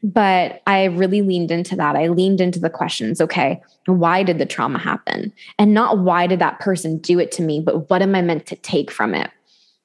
[0.02, 1.96] But I really leaned into that.
[1.96, 5.32] I leaned into the questions okay, why did the trauma happen?
[5.58, 8.46] And not why did that person do it to me, but what am I meant
[8.46, 9.30] to take from it?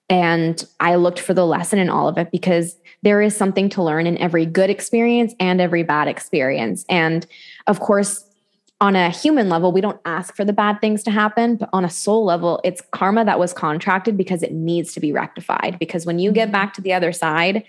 [0.10, 3.84] And I looked for the lesson in all of it because there is something to
[3.84, 6.86] learn in every good experience and every bad experience.
[6.90, 7.28] And
[7.68, 8.26] of course,
[8.82, 11.86] on a human level, we don't ask for the bad things to happen, but on
[11.86, 15.78] a soul level, it's karma that was contracted because it needs to be rectified.
[15.80, 16.54] Because when you get mm-hmm.
[16.54, 17.64] back to the other side,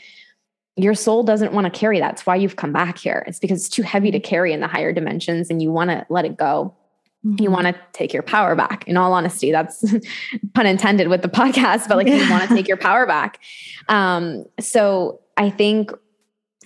[0.76, 2.08] your soul doesn't want to carry that.
[2.08, 3.22] That's why you've come back here.
[3.28, 6.04] It's because it's too heavy to carry in the higher dimensions and you want to
[6.08, 6.74] let it go.
[7.24, 7.42] Mm-hmm.
[7.42, 8.86] You want to take your power back.
[8.88, 9.84] In all honesty, that's
[10.54, 12.16] pun intended with the podcast, but like yeah.
[12.16, 13.38] you want to take your power back.
[13.88, 15.90] Um, so I think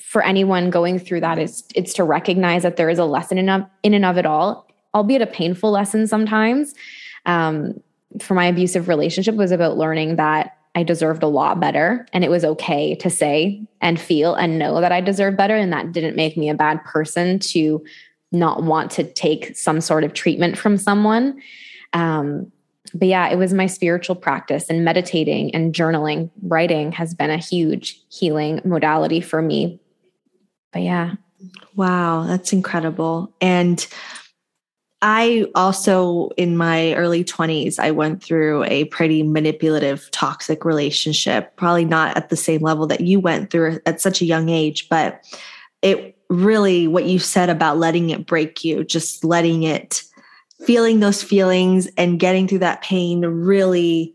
[0.01, 3.49] for anyone going through that is it's to recognize that there is a lesson in,
[3.49, 6.75] of, in and of it all, albeit a painful lesson sometimes.
[7.27, 7.81] Um,
[8.21, 12.31] for my abusive relationship was about learning that I deserved a lot better and it
[12.31, 16.17] was okay to say and feel and know that I deserve better and that didn't
[16.17, 17.85] make me a bad person to
[18.33, 21.41] not want to take some sort of treatment from someone.
[21.93, 22.53] Um,
[22.91, 27.37] but yeah, it was my spiritual practice and meditating and journaling, writing has been a
[27.37, 29.81] huge healing modality for me.
[30.73, 31.15] But yeah.
[31.77, 33.33] Wow, that's incredible.
[33.41, 33.87] And
[35.01, 41.85] I also, in my early 20s, I went through a pretty manipulative, toxic relationship, probably
[41.85, 45.25] not at the same level that you went through at such a young age, but
[45.83, 50.03] it really, what you said about letting it break you, just letting it
[50.65, 54.15] feeling those feelings and getting through that pain really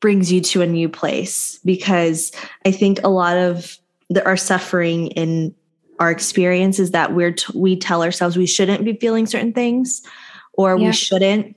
[0.00, 2.32] brings you to a new place because
[2.66, 3.78] I think a lot of
[4.10, 5.54] the, our suffering in
[6.00, 10.02] our experience is that we're t- we tell ourselves we shouldn't be feeling certain things
[10.54, 10.86] or yeah.
[10.86, 11.56] we shouldn't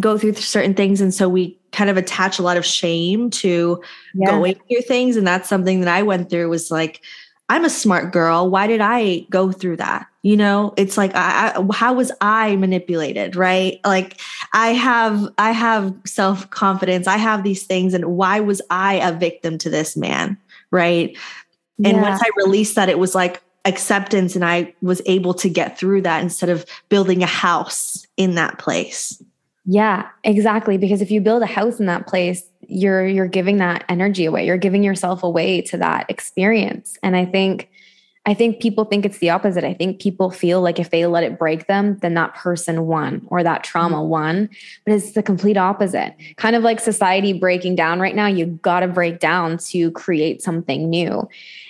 [0.00, 3.82] go through certain things and so we kind of attach a lot of shame to
[4.14, 4.30] yeah.
[4.30, 7.02] going through things and that's something that I went through was like
[7.48, 8.48] I'm a smart girl.
[8.50, 10.06] Why did I go through that?
[10.24, 13.36] You know, it's like, I, I, how was I manipulated?
[13.36, 13.78] Right?
[13.84, 14.20] Like,
[14.54, 17.06] I have, I have self confidence.
[17.06, 20.38] I have these things, and why was I a victim to this man?
[20.70, 21.16] Right?
[21.84, 22.02] And yeah.
[22.02, 26.02] once I released that, it was like, acceptance and I was able to get through
[26.02, 29.22] that instead of building a house in that place.
[29.64, 33.84] Yeah, exactly because if you build a house in that place, you're you're giving that
[33.88, 34.46] energy away.
[34.46, 36.96] You're giving yourself away to that experience.
[37.02, 37.70] And I think
[38.26, 39.64] I think people think it's the opposite.
[39.64, 43.26] I think people feel like if they let it break them, then that person won
[43.26, 44.08] or that trauma mm-hmm.
[44.08, 44.48] won.
[44.86, 46.14] But it's the complete opposite.
[46.36, 50.40] Kind of like society breaking down right now, you got to break down to create
[50.42, 51.28] something new.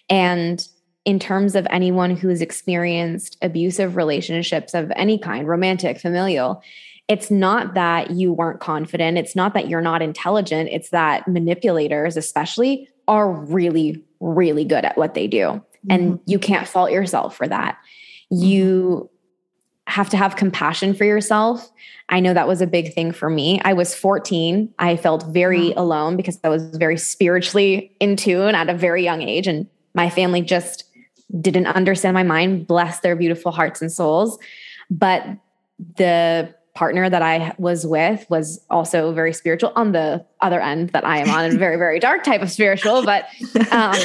[0.08, 0.66] And
[1.04, 6.62] in terms of anyone who has experienced abusive relationships of any kind, romantic, familial,
[7.08, 9.18] it's not that you weren't confident.
[9.18, 10.70] It's not that you're not intelligent.
[10.72, 15.62] It's that manipulators, especially, are really, really good at what they do.
[15.90, 16.22] And mm-hmm.
[16.26, 17.78] you can't fault yourself for that.
[18.30, 19.10] You
[19.86, 21.70] have to have compassion for yourself.
[22.08, 23.60] I know that was a big thing for me.
[23.64, 24.72] I was 14.
[24.78, 25.82] I felt very wow.
[25.82, 29.46] alone because I was very spiritually in tune at a very young age.
[29.46, 30.84] And my family just
[31.40, 34.38] didn't understand my mind, bless their beautiful hearts and souls.
[34.90, 35.26] But
[35.96, 41.04] the partner that I was with was also very spiritual on the other end that
[41.04, 43.04] I am on, a very, very dark type of spiritual.
[43.04, 43.26] But
[43.70, 43.96] um,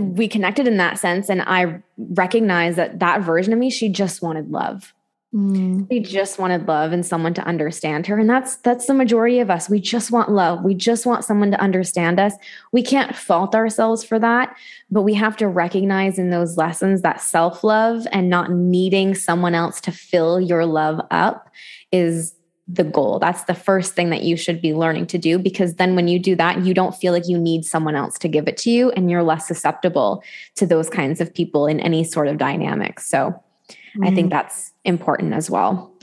[0.00, 1.28] we connected in that sense.
[1.28, 4.94] And I recognized that that version of me, she just wanted love.
[5.34, 5.86] Mm.
[5.90, 8.18] She just wanted love and someone to understand her.
[8.18, 9.68] And that's that's the majority of us.
[9.68, 10.64] We just want love.
[10.64, 12.32] We just want someone to understand us.
[12.72, 14.56] We can't fault ourselves for that,
[14.90, 19.82] but we have to recognize in those lessons that self-love and not needing someone else
[19.82, 21.50] to fill your love up
[21.92, 22.34] is
[22.68, 23.18] the goal.
[23.18, 26.18] That's the first thing that you should be learning to do because then when you
[26.18, 28.90] do that, you don't feel like you need someone else to give it to you
[28.90, 30.22] and you're less susceptible
[30.56, 33.00] to those kinds of people in any sort of dynamic.
[33.00, 33.30] So
[33.70, 34.04] mm-hmm.
[34.04, 34.28] I think mm-hmm.
[34.28, 35.94] that's important as well.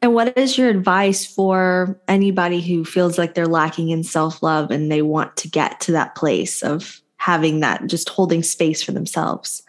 [0.00, 4.70] And what is your advice for anybody who feels like they're lacking in self love
[4.70, 8.92] and they want to get to that place of having that, just holding space for
[8.92, 9.62] themselves?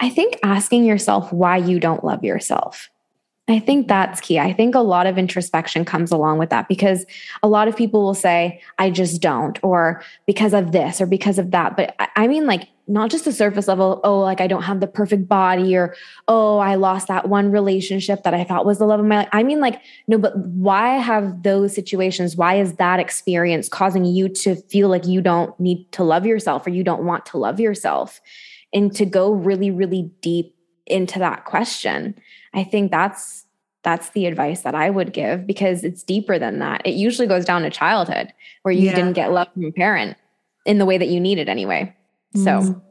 [0.00, 2.90] I think asking yourself why you don't love yourself.
[3.52, 4.38] I think that's key.
[4.38, 7.04] I think a lot of introspection comes along with that because
[7.42, 11.38] a lot of people will say, I just don't, or because of this, or because
[11.38, 11.76] of that.
[11.76, 14.86] But I mean, like, not just the surface level, oh, like I don't have the
[14.86, 15.94] perfect body, or
[16.28, 19.28] oh, I lost that one relationship that I thought was the love of my life.
[19.32, 22.36] I mean, like, no, but why have those situations?
[22.36, 26.66] Why is that experience causing you to feel like you don't need to love yourself
[26.66, 28.20] or you don't want to love yourself?
[28.72, 32.14] And to go really, really deep into that question
[32.54, 33.46] I think that's
[33.82, 36.82] that's the advice that I would give because it's deeper than that.
[36.86, 38.94] It usually goes down to childhood where you yeah.
[38.94, 40.16] didn't get love from a parent
[40.64, 41.92] in the way that you needed anyway.
[42.34, 42.82] So mm.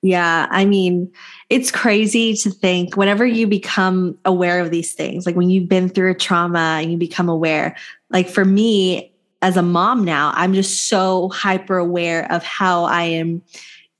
[0.00, 1.10] Yeah, I mean,
[1.50, 5.88] it's crazy to think whenever you become aware of these things, like when you've been
[5.88, 7.76] through a trauma and you become aware,
[8.10, 13.02] like for me as a mom now, I'm just so hyper aware of how I
[13.02, 13.42] am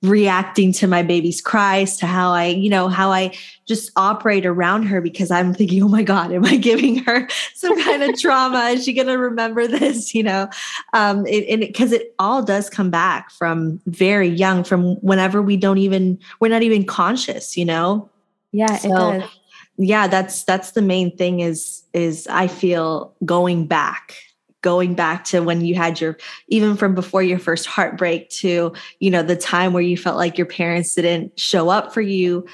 [0.02, 3.34] reacting to my baby's cries to how i you know how i
[3.66, 7.80] just operate around her because i'm thinking oh my god am i giving her some
[7.82, 8.66] kind of trauma?
[8.68, 10.14] Is she going to remember this?
[10.18, 10.48] You know
[10.94, 15.42] um it, and because it, it all does come back from very young from whenever
[15.42, 18.08] we don't even we're not even conscious you know?
[18.52, 19.30] Yeah so, it does.
[19.76, 24.14] yeah that's that's the main thing is is i feel going back
[24.62, 26.16] going back to when you had your
[26.48, 30.36] even from before your first heartbreak to you know the time where you felt like
[30.36, 32.44] your parents didn't show up for you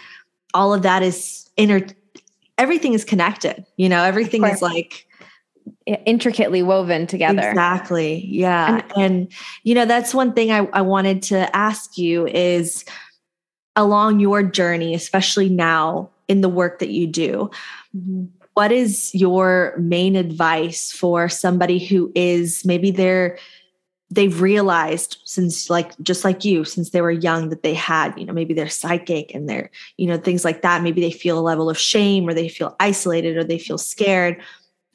[0.52, 1.86] all of that is inner
[2.58, 5.06] everything is connected you know everything is like
[6.06, 7.48] intricately woven together.
[7.48, 12.26] Exactly yeah and, and you know that's one thing I, I wanted to ask you
[12.26, 12.84] is
[13.76, 17.50] along your journey especially now in the work that you do
[17.96, 23.38] mm-hmm what is your main advice for somebody who is maybe they're
[24.10, 28.24] they've realized since like just like you since they were young that they had you
[28.24, 30.82] know maybe they're psychic and they're you know things like that.
[30.82, 34.40] Maybe they feel a level of shame or they feel isolated or they feel scared.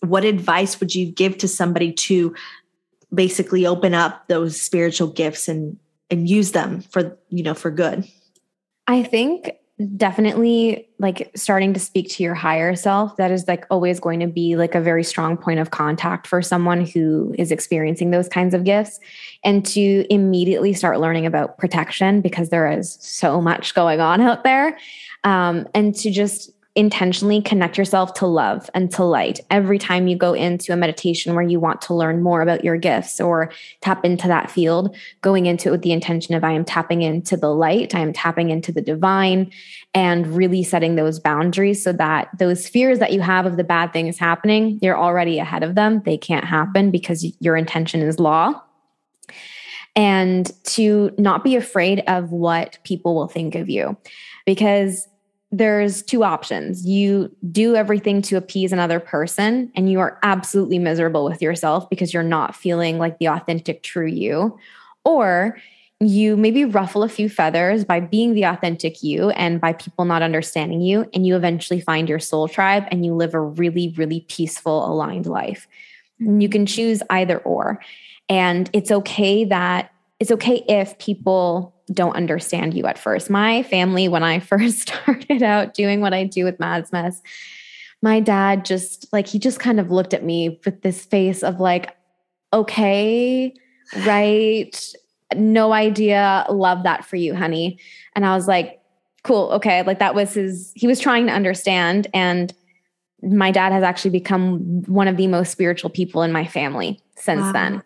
[0.01, 2.33] What advice would you give to somebody to
[3.13, 5.77] basically open up those spiritual gifts and
[6.09, 8.07] and use them for you know for good?
[8.87, 9.51] I think
[9.95, 14.27] definitely like starting to speak to your higher self that is like always going to
[14.27, 18.53] be like a very strong point of contact for someone who is experiencing those kinds
[18.53, 18.99] of gifts
[19.45, 24.43] and to immediately start learning about protection because there is so much going on out
[24.43, 24.77] there
[25.23, 30.17] um, and to just intentionally connect yourself to love and to light every time you
[30.17, 33.51] go into a meditation where you want to learn more about your gifts or
[33.81, 37.35] tap into that field, going into it with the intention of I am tapping into
[37.35, 39.51] the light, I am tapping into the divine,
[39.93, 43.91] and really setting those boundaries so that those fears that you have of the bad
[43.91, 46.01] things happening, you're already ahead of them.
[46.05, 48.63] They can't happen because your intention is law
[49.97, 53.97] and to not be afraid of what people will think of you
[54.45, 55.09] because
[55.51, 56.85] there's two options.
[56.85, 62.13] You do everything to appease another person, and you are absolutely miserable with yourself because
[62.13, 64.59] you're not feeling like the authentic, true you.
[65.03, 65.57] Or
[65.99, 70.21] you maybe ruffle a few feathers by being the authentic you and by people not
[70.21, 71.09] understanding you.
[71.13, 75.25] And you eventually find your soul tribe and you live a really, really peaceful, aligned
[75.25, 75.67] life.
[76.19, 77.81] And you can choose either or.
[78.29, 83.29] And it's okay that it's okay if people don't understand you at first.
[83.29, 87.21] My family, when I first started out doing what I do with Mads Mess,
[88.01, 91.59] my dad just like, he just kind of looked at me with this face of
[91.59, 91.95] like,
[92.53, 93.53] okay,
[94.05, 94.93] right,
[95.35, 97.77] no idea, love that for you, honey.
[98.15, 98.81] And I was like,
[99.23, 99.83] cool, okay.
[99.83, 102.07] Like that was his, he was trying to understand.
[102.13, 102.53] And
[103.21, 107.41] my dad has actually become one of the most spiritual people in my family since
[107.41, 107.51] wow.
[107.51, 107.83] then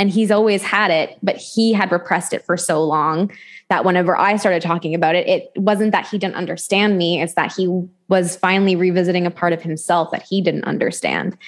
[0.00, 3.30] and he's always had it but he had repressed it for so long
[3.68, 7.34] that whenever i started talking about it it wasn't that he didn't understand me it's
[7.34, 7.68] that he
[8.10, 11.38] was finally revisiting a part of himself that he didn't understand.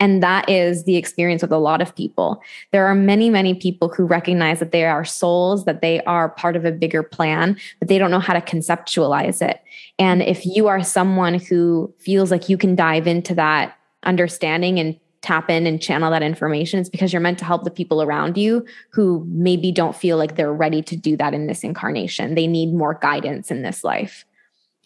[0.00, 2.42] And that is the experience with a lot of people.
[2.72, 6.56] There are many many people who recognize that they are souls that they are part
[6.56, 9.62] of a bigger plan but they don't know how to conceptualize it.
[9.98, 14.98] And if you are someone who feels like you can dive into that understanding and
[15.20, 18.36] tap in and channel that information it's because you're meant to help the people around
[18.36, 22.34] you who maybe don't feel like they're ready to do that in this incarnation.
[22.34, 24.24] They need more guidance in this life.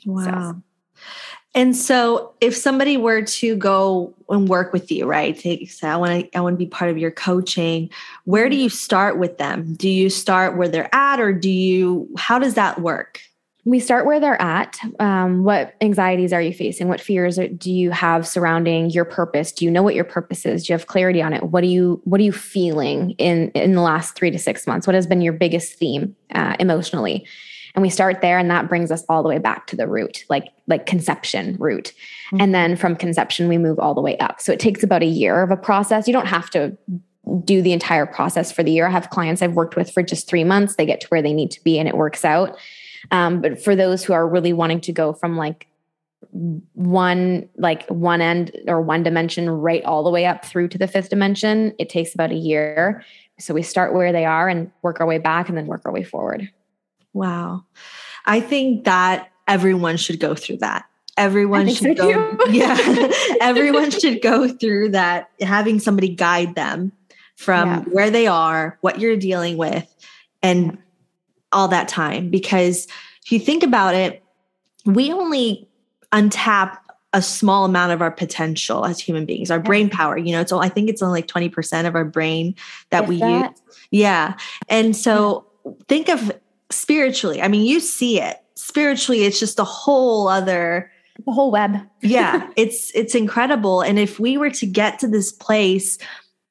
[0.06, 0.24] Wow.
[0.24, 0.62] So.
[1.54, 5.96] and so if somebody were to go and work with you right take say i
[5.96, 7.88] want to i want to be part of your coaching
[8.24, 9.74] where do you start with them?
[9.74, 13.20] Do you start where they're at or do you how does that work
[13.64, 14.76] we start where they're at.
[14.98, 16.88] Um, what anxieties are you facing?
[16.88, 19.52] What fears do you have surrounding your purpose?
[19.52, 20.66] Do you know what your purpose is?
[20.66, 21.44] Do you have clarity on it?
[21.44, 24.86] What are you What are you feeling in in the last three to six months?
[24.86, 27.26] What has been your biggest theme uh, emotionally?
[27.74, 30.24] And we start there, and that brings us all the way back to the root,
[30.28, 31.92] like like conception root.
[32.32, 32.40] Mm-hmm.
[32.40, 34.40] And then from conception, we move all the way up.
[34.40, 36.08] So it takes about a year of a process.
[36.08, 36.76] You don't have to
[37.44, 38.88] do the entire process for the year.
[38.88, 40.74] I have clients I've worked with for just three months.
[40.74, 42.58] They get to where they need to be, and it works out
[43.10, 45.66] um, but for those who are really wanting to go from like
[46.74, 50.86] one like one end or one dimension right all the way up through to the
[50.86, 53.04] fifth dimension it takes about a year.
[53.38, 55.92] So we start where they are and work our way back and then work our
[55.92, 56.48] way forward.
[57.12, 57.64] Wow.
[58.24, 60.86] I think that everyone should go through that.
[61.16, 62.78] Everyone should so go yeah.
[63.40, 66.92] Everyone should go through that having somebody guide them
[67.36, 67.80] from yeah.
[67.90, 69.92] where they are what you're dealing with
[70.42, 70.78] and
[71.52, 72.86] all that time because
[73.24, 74.22] if you think about it,
[74.84, 75.68] we only
[76.12, 76.78] untap
[77.12, 80.16] a small amount of our potential as human beings, our brain power.
[80.16, 82.54] You know, it's all, I think it's only like 20% of our brain
[82.90, 83.50] that we that?
[83.50, 83.78] use.
[83.90, 84.36] Yeah.
[84.68, 85.72] And so yeah.
[85.88, 86.32] think of
[86.70, 87.42] spiritually.
[87.42, 88.38] I mean, you see it.
[88.54, 90.90] Spiritually, it's just a whole other
[91.26, 91.76] the whole web.
[92.00, 93.80] yeah, it's it's incredible.
[93.82, 95.98] And if we were to get to this place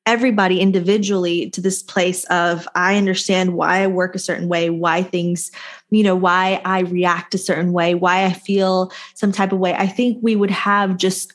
[0.05, 5.03] everybody individually to this place of I understand why I work a certain way, why
[5.03, 5.51] things,
[5.91, 9.73] you know, why I react a certain way, why I feel some type of way.
[9.73, 11.33] I think we would have just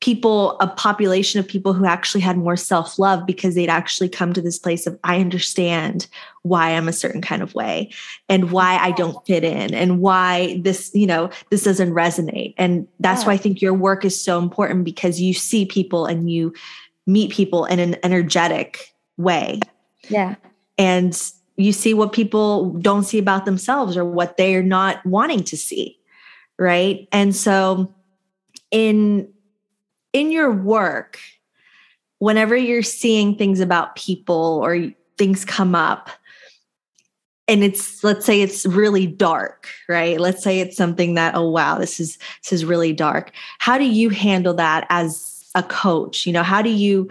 [0.00, 4.32] people, a population of people who actually had more self love because they'd actually come
[4.32, 6.08] to this place of I understand
[6.42, 7.92] why I'm a certain kind of way
[8.28, 12.54] and why I don't fit in and why this, you know, this doesn't resonate.
[12.56, 13.28] And that's yeah.
[13.28, 16.52] why I think your work is so important because you see people and you
[17.06, 19.60] meet people in an energetic way.
[20.08, 20.36] Yeah.
[20.78, 21.20] And
[21.56, 25.98] you see what people don't see about themselves or what they're not wanting to see.
[26.58, 27.08] Right.
[27.12, 27.94] And so
[28.70, 29.28] in
[30.12, 31.18] in your work,
[32.18, 36.10] whenever you're seeing things about people or things come up,
[37.50, 41.78] and it's let's say it's really dark right let's say it's something that oh wow
[41.78, 46.32] this is this is really dark how do you handle that as a coach you
[46.32, 47.08] know how do you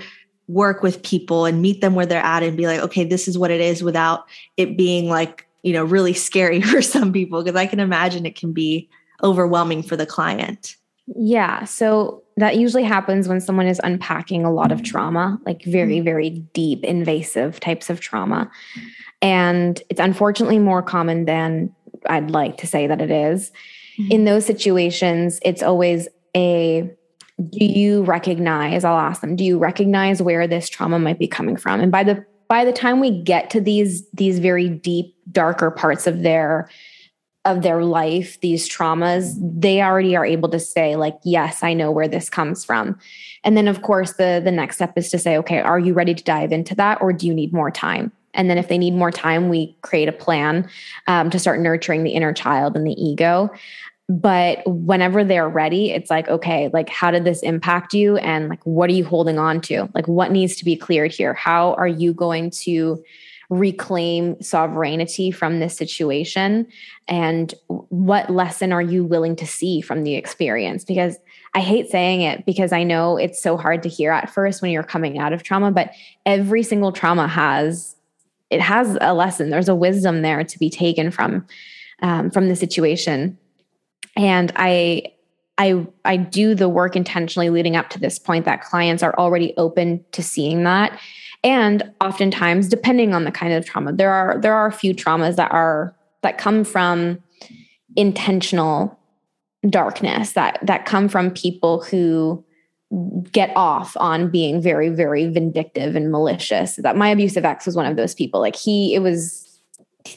[0.48, 3.38] work with people and meet them where they're at and be like okay this is
[3.38, 4.26] what it is without
[4.58, 8.36] it being like you know really scary for some people because i can imagine it
[8.36, 8.90] can be
[9.24, 10.76] overwhelming for the client
[11.16, 15.98] yeah so that usually happens when someone is unpacking a lot of trauma like very
[15.98, 16.06] mm-hmm.
[16.06, 18.50] very deep invasive types of trauma
[19.22, 21.74] and it's unfortunately more common than
[22.08, 23.52] i'd like to say that it is.
[24.00, 24.12] Mm-hmm.
[24.12, 26.90] in those situations it's always a
[27.50, 31.56] do you recognize i'll ask them do you recognize where this trauma might be coming
[31.56, 31.80] from?
[31.80, 36.08] And by the by the time we get to these these very deep darker parts
[36.08, 36.70] of their
[37.46, 41.92] of their life these traumas they already are able to say like yes i know
[41.92, 42.98] where this comes from.
[43.44, 46.14] And then of course the the next step is to say okay are you ready
[46.14, 48.12] to dive into that or do you need more time?
[48.34, 50.70] And then if they need more time, we create a plan
[51.08, 53.50] um, to start nurturing the inner child and the ego.
[54.10, 58.18] But whenever they're ready, it's like, okay, like, how did this impact you?
[58.18, 59.88] And like, what are you holding on to?
[59.94, 61.36] Like, what needs to be cleared here?
[61.36, 63.04] How are you going to
[63.52, 66.68] reclaim sovereignty from this situation?
[67.08, 70.84] And what lesson are you willing to see from the experience?
[70.84, 71.18] Because
[71.54, 74.72] I hate saying it because I know it's so hard to hear at first when
[74.72, 75.92] you're coming out of trauma, but
[76.26, 77.96] every single trauma has
[78.50, 79.52] it has a lesson.
[79.52, 81.46] There's a wisdom there to be taken from
[82.02, 83.38] um, from the situation,
[84.20, 85.04] and I
[85.58, 89.54] I I do the work intentionally leading up to this point that clients are already
[89.56, 91.00] open to seeing that.
[91.42, 95.38] And oftentimes, depending on the kind of trauma, there are there are a few traumas
[95.38, 97.24] that are that come from
[97.96, 99.00] intentional
[99.70, 102.44] darkness that that come from people who
[103.32, 107.86] get off on being very very vindictive and malicious that my abusive ex was one
[107.86, 109.49] of those people like he it was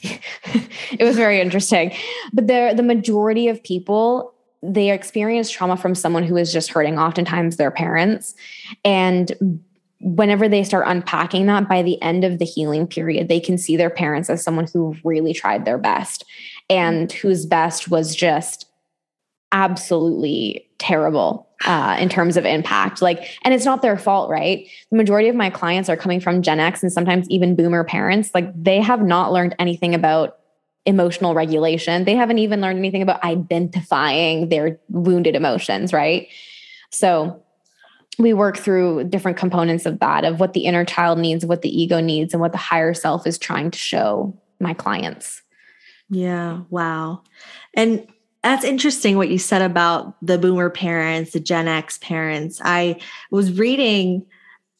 [0.92, 1.92] it was very interesting.
[2.32, 6.96] But the the majority of people they experience trauma from someone who is just hurting
[6.98, 8.34] oftentimes their parents.
[8.84, 9.60] And
[10.00, 13.76] whenever they start unpacking that by the end of the healing period they can see
[13.76, 16.24] their parents as someone who really tried their best
[16.68, 18.66] and whose best was just
[19.52, 23.02] absolutely terrible uh, in terms of impact.
[23.02, 24.66] Like, and it's not their fault, right?
[24.90, 28.30] The majority of my clients are coming from Gen X and sometimes even boomer parents.
[28.34, 30.38] Like, they have not learned anything about
[30.84, 32.04] emotional regulation.
[32.04, 36.28] They haven't even learned anything about identifying their wounded emotions, right?
[36.90, 37.42] So,
[38.18, 41.82] we work through different components of that, of what the inner child needs, what the
[41.82, 45.42] ego needs, and what the higher self is trying to show my clients.
[46.10, 47.22] Yeah, wow.
[47.74, 48.06] And
[48.42, 52.60] that's interesting what you said about the boomer parents, the Gen X parents.
[52.64, 52.98] I
[53.30, 54.26] was reading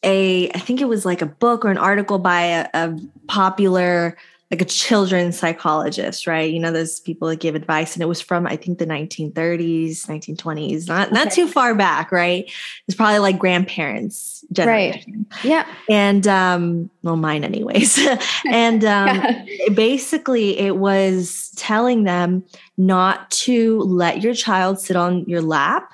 [0.03, 2.99] a, I think it was like a book or an article by a, a
[3.29, 4.17] popular
[4.53, 6.53] like a children's psychologist, right?
[6.53, 10.07] You know, those people that give advice, and it was from I think the 1930s,
[10.07, 11.37] 1920s, not not okay.
[11.37, 12.45] too far back, right?
[12.87, 15.43] It's probably like grandparents generation, right?
[15.43, 17.99] Yeah, and um, well, mine anyways.
[18.53, 19.69] and um, yeah.
[19.75, 22.45] basically, it was telling them
[22.77, 25.91] not to let your child sit on your lap.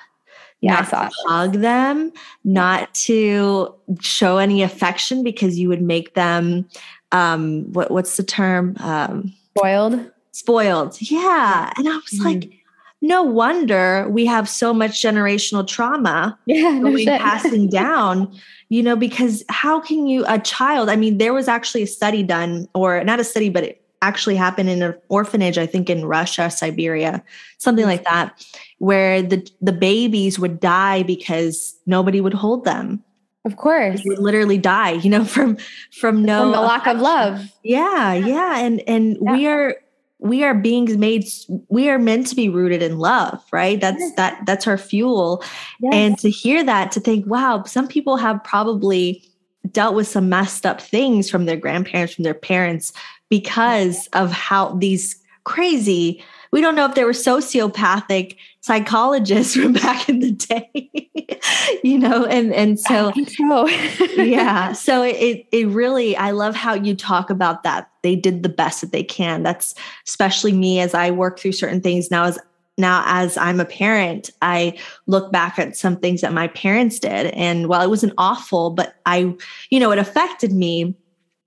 [0.61, 2.11] Yeah, not to hug them,
[2.43, 6.67] not to show any affection because you would make them
[7.11, 8.75] um what what's the term?
[8.79, 10.11] Um spoiled?
[10.31, 11.71] Spoiled yeah.
[11.77, 12.23] And i was mm-hmm.
[12.23, 12.59] like
[13.01, 18.31] no wonder we have so much generational trauma yeah no passing down
[18.69, 22.23] you know because how can you a child i mean there was actually a study
[22.23, 26.05] done or not a study but it actually happened in an orphanage i think in
[26.05, 27.23] russia siberia
[27.57, 28.45] something like that
[28.79, 33.03] where the the babies would die because nobody would hold them
[33.45, 34.03] of course.
[34.03, 35.57] You literally die, you know, from
[35.99, 37.51] from no from the lack of love.
[37.63, 38.59] Yeah, yeah.
[38.59, 39.31] And and yeah.
[39.31, 39.75] we are
[40.19, 41.25] we are being made
[41.69, 43.79] we are meant to be rooted in love, right?
[43.79, 44.15] That's yes.
[44.15, 45.43] that that's our fuel.
[45.79, 45.93] Yes.
[45.93, 49.23] And to hear that, to think, wow, some people have probably
[49.71, 52.91] dealt with some messed up things from their grandparents, from their parents,
[53.29, 60.09] because of how these crazy we don't know if they were sociopathic psychologists from back
[60.09, 61.09] in the day
[61.83, 63.67] you know and and so, so.
[64.17, 64.73] yeah.
[64.73, 67.89] So it it really i love how you talk about that.
[68.01, 69.43] They did the best that they can.
[69.43, 69.75] That's
[70.07, 72.11] especially me as i work through certain things.
[72.11, 72.39] Now as
[72.77, 77.27] now as i'm a parent i look back at some things that my parents did.
[77.27, 79.33] And while it wasn't awful but i
[79.69, 80.95] you know it affected me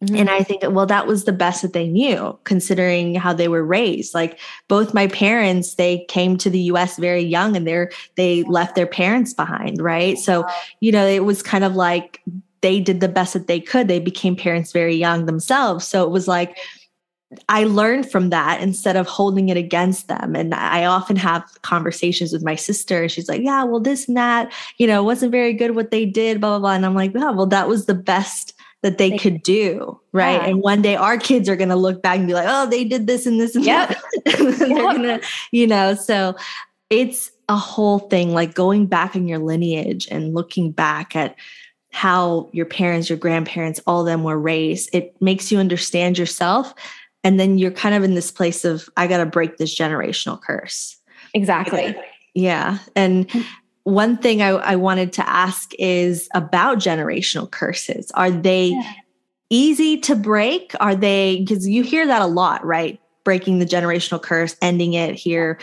[0.02, 0.16] Mm-hmm.
[0.16, 3.64] And I think, well, that was the best that they knew, considering how they were
[3.64, 4.14] raised.
[4.14, 8.74] Like both my parents, they came to the US very young and they're they left
[8.74, 10.18] their parents behind, right?
[10.18, 10.44] So,
[10.80, 12.20] you know, it was kind of like
[12.62, 13.86] they did the best that they could.
[13.86, 15.86] They became parents very young themselves.
[15.86, 16.58] So it was like
[17.48, 20.34] I learned from that instead of holding it against them.
[20.34, 23.02] And I often have conversations with my sister.
[23.02, 26.04] and She's like, Yeah, well, this and that, you know, wasn't very good what they
[26.04, 26.74] did, blah, blah, blah.
[26.74, 28.51] And I'm like, Yeah, well, that was the best
[28.82, 30.42] that they, they could do right?
[30.42, 30.48] Yeah.
[30.48, 32.84] and one day our kids are going to look back and be like oh they
[32.84, 33.88] did this and this and yep.
[33.88, 34.02] that
[34.58, 34.96] they're yep.
[34.96, 35.20] gonna
[35.50, 36.36] you know so
[36.90, 41.36] it's a whole thing like going back in your lineage and looking back at
[41.90, 46.74] how your parents your grandparents all of them were raised it makes you understand yourself.
[47.24, 50.40] And then you're kind of in this place of i got to break this generational
[50.40, 50.96] curse.
[51.34, 51.94] Exactly.
[52.34, 52.78] Yeah.
[52.96, 53.44] And mm.
[53.84, 58.10] One thing I, I, wanted to ask is about generational curses.
[58.12, 58.92] Are they yeah.
[59.50, 60.72] easy to break?
[60.80, 63.00] Are they, because you hear that a lot, right?
[63.24, 65.58] Breaking the generational curse, ending it here.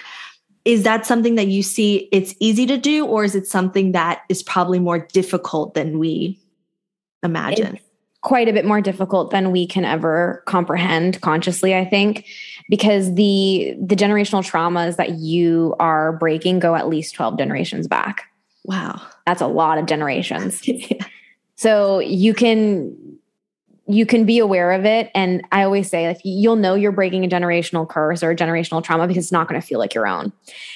[0.66, 4.24] Is that something that you see it's easy to do, or is it something that
[4.30, 6.40] is probably more difficult than we
[7.24, 7.76] imagine?
[7.76, 7.89] It's,
[8.22, 12.26] quite a bit more difficult than we can ever comprehend consciously i think
[12.70, 18.26] because the the generational traumas that you are breaking go at least 12 generations back.
[18.64, 19.02] Wow.
[19.26, 20.62] That's a lot of generations.
[20.68, 21.06] Yeah.
[21.56, 22.96] so you can
[23.90, 25.10] you can be aware of it.
[25.16, 28.84] And I always say, like, you'll know you're breaking a generational curse or a generational
[28.84, 30.32] trauma because it's not going to feel like your own.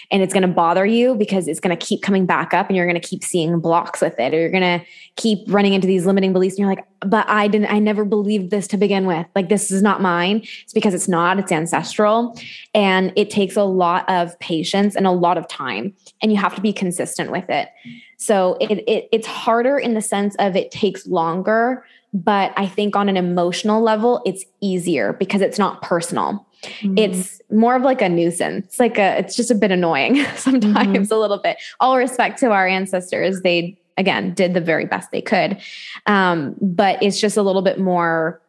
[0.09, 2.75] And it's going to bother you because it's going to keep coming back up and
[2.75, 4.83] you're going to keep seeing blocks with it, or you're going to
[5.15, 6.55] keep running into these limiting beliefs.
[6.55, 9.27] And you're like, but I didn't, I never believed this to begin with.
[9.35, 10.37] Like, this is not mine.
[10.63, 12.35] It's because it's not, it's ancestral.
[12.73, 15.93] And it takes a lot of patience and a lot of time.
[16.23, 17.69] And you have to be consistent with it.
[18.17, 22.95] So it, it it's harder in the sense of it takes longer but I think
[22.95, 26.45] on an emotional level, it's easier because it's not personal.
[26.61, 26.97] Mm-hmm.
[26.97, 28.67] It's more of like a nuisance.
[28.67, 31.13] It's like a, it's just a bit annoying sometimes, mm-hmm.
[31.13, 31.57] a little bit.
[31.79, 33.41] All respect to our ancestors.
[33.41, 35.59] They, again, did the very best they could.
[36.05, 38.41] Um, but it's just a little bit more,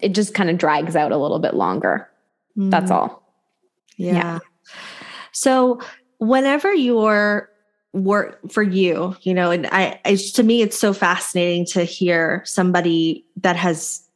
[0.00, 2.08] it just kind of drags out a little bit longer.
[2.56, 2.70] Mm-hmm.
[2.70, 3.22] That's all.
[3.98, 4.14] Yeah.
[4.14, 4.38] yeah.
[5.32, 5.80] So,
[6.18, 7.50] whenever you're
[7.96, 12.42] work for you you know and i it's, to me it's so fascinating to hear
[12.44, 14.06] somebody that has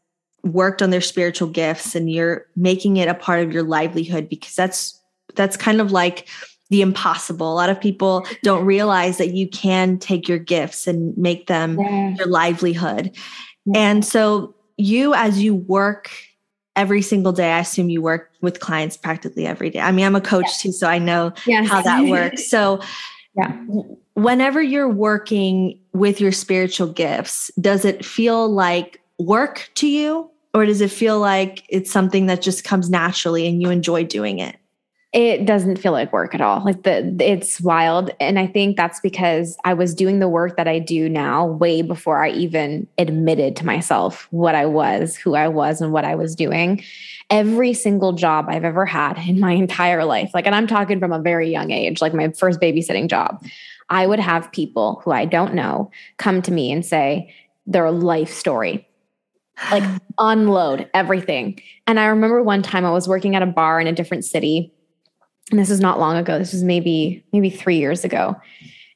[0.43, 4.55] worked on their spiritual gifts and you're making it a part of your livelihood because
[4.55, 5.01] that's
[5.35, 6.29] that's kind of like
[6.69, 11.17] the impossible a lot of people don't realize that you can take your gifts and
[11.17, 12.15] make them yeah.
[12.17, 13.11] your livelihood
[13.65, 13.79] yeah.
[13.79, 16.11] and so you as you work
[16.77, 20.17] every single day i assume you work with clients practically every day i mean i'm
[20.17, 21.69] a coach too so i know yes.
[21.69, 22.81] how that works so
[23.37, 23.53] yeah.
[24.15, 30.31] Whenever you're working with your spiritual gifts, does it feel like work to you?
[30.53, 34.41] Or does it feel like it's something that just comes naturally and you enjoy doing
[34.41, 34.57] it?
[35.13, 36.65] It doesn't feel like work at all.
[36.65, 38.11] Like the it's wild.
[38.21, 41.83] And i think that's because i was doing the work that i do now way
[41.83, 46.15] before i even admitted to myself what i was who i was and what i
[46.15, 46.83] was doing.
[47.29, 51.13] Every single job i've ever had in my entire life like and i'm talking from
[51.13, 53.45] a very young age like my first babysitting job
[53.89, 57.33] i would have people who i don't know come to me and say
[57.67, 58.87] their life story.
[59.71, 59.85] Like
[60.19, 61.61] unload everything.
[61.87, 64.73] And i remember one time i was working at a bar in a different city
[65.51, 66.39] and this is not long ago.
[66.39, 68.37] This was maybe maybe three years ago.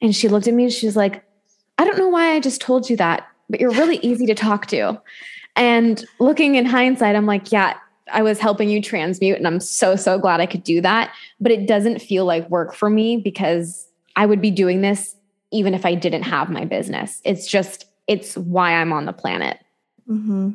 [0.00, 1.24] And she looked at me and she's like
[1.78, 4.66] i don't know why i just told you that but you're really easy to talk
[4.66, 5.00] to.
[5.56, 7.74] And looking in hindsight i'm like yeah
[8.12, 11.52] i was helping you transmute and i'm so so glad i could do that but
[11.52, 15.14] it doesn't feel like work for me because i would be doing this
[15.52, 17.20] even if i didn't have my business.
[17.24, 19.58] It's just it's why i'm on the planet.
[20.08, 20.50] Mm-hmm.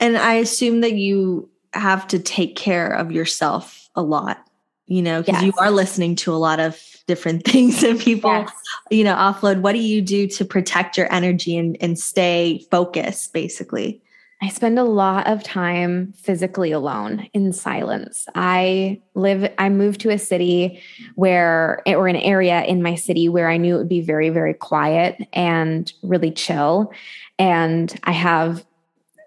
[0.00, 4.44] and i assume that you have to take care of yourself a lot
[4.86, 5.44] you know, because yes.
[5.44, 8.52] you are listening to a lot of different things and people, yes.
[8.90, 9.60] you know, offload.
[9.60, 14.00] What do you do to protect your energy and, and stay focused, basically?
[14.42, 18.26] I spend a lot of time physically alone in silence.
[18.34, 20.82] I live, I moved to a city
[21.14, 24.28] where, eh, or an area in my city where I knew it would be very,
[24.28, 26.92] very quiet and really chill.
[27.38, 28.66] And I have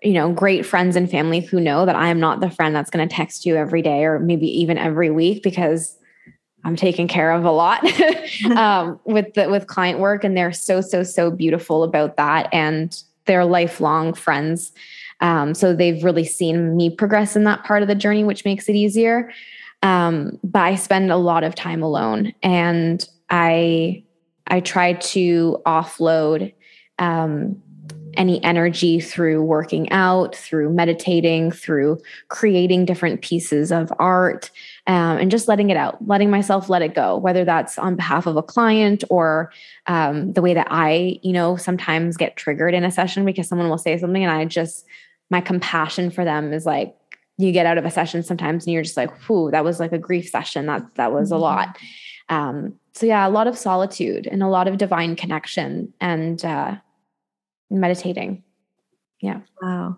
[0.03, 2.89] you know, great friends and family who know that I am not the friend that's
[2.89, 5.97] going to text you every day or maybe even every week because
[6.63, 7.83] I'm taking care of a lot
[8.55, 13.01] um, with the with client work, and they're so so so beautiful about that, and
[13.25, 14.71] they're lifelong friends.
[15.21, 18.69] Um, so they've really seen me progress in that part of the journey, which makes
[18.69, 19.31] it easier.
[19.81, 24.03] Um, but I spend a lot of time alone, and I
[24.47, 26.53] I try to offload
[26.99, 27.61] um,
[28.17, 34.51] any energy through working out, through meditating, through creating different pieces of art,
[34.87, 38.25] um, and just letting it out, letting myself let it go, whether that's on behalf
[38.25, 39.51] of a client or
[39.85, 43.69] um, the way that I, you know, sometimes get triggered in a session because someone
[43.69, 44.85] will say something and I just,
[45.29, 46.95] my compassion for them is like,
[47.37, 49.91] you get out of a session sometimes and you're just like, whew, that was like
[49.91, 50.65] a grief session.
[50.65, 51.37] That that was mm-hmm.
[51.37, 51.77] a lot.
[52.29, 56.77] Um, so yeah, a lot of solitude and a lot of divine connection and uh,
[57.69, 58.43] meditating.
[59.21, 59.41] Yeah.
[59.61, 59.97] Wow.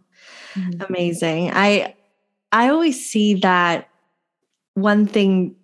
[0.55, 0.81] Mm-hmm.
[0.81, 1.51] Amazing.
[1.53, 1.95] I
[2.51, 3.89] I always see that
[4.73, 5.55] one thing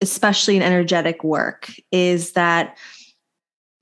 [0.00, 2.76] especially in energetic work is that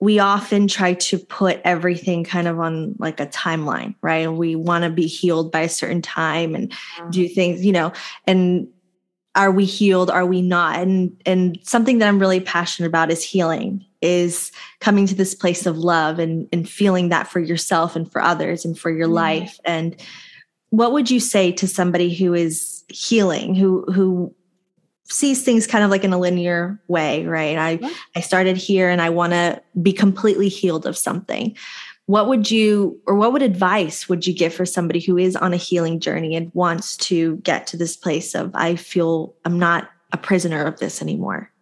[0.00, 4.30] we often try to put everything kind of on like a timeline, right?
[4.30, 7.10] We want to be healed by a certain time and mm-hmm.
[7.10, 7.92] do things, you know,
[8.26, 8.68] and
[9.34, 10.10] are we healed?
[10.10, 10.80] Are we not?
[10.80, 15.66] And and something that I'm really passionate about is healing is coming to this place
[15.66, 19.14] of love and, and feeling that for yourself and for others and for your mm-hmm.
[19.14, 19.61] life.
[19.64, 19.94] And
[20.70, 24.34] what would you say to somebody who is healing, who who
[25.05, 27.59] sees things kind of like in a linear way, right?
[27.59, 31.57] I I started here and I want to be completely healed of something.
[32.11, 35.53] what would you or what would advice would you give for somebody who is on
[35.53, 39.88] a healing journey and wants to get to this place of I feel I'm not
[40.12, 41.53] a prisoner of this anymore?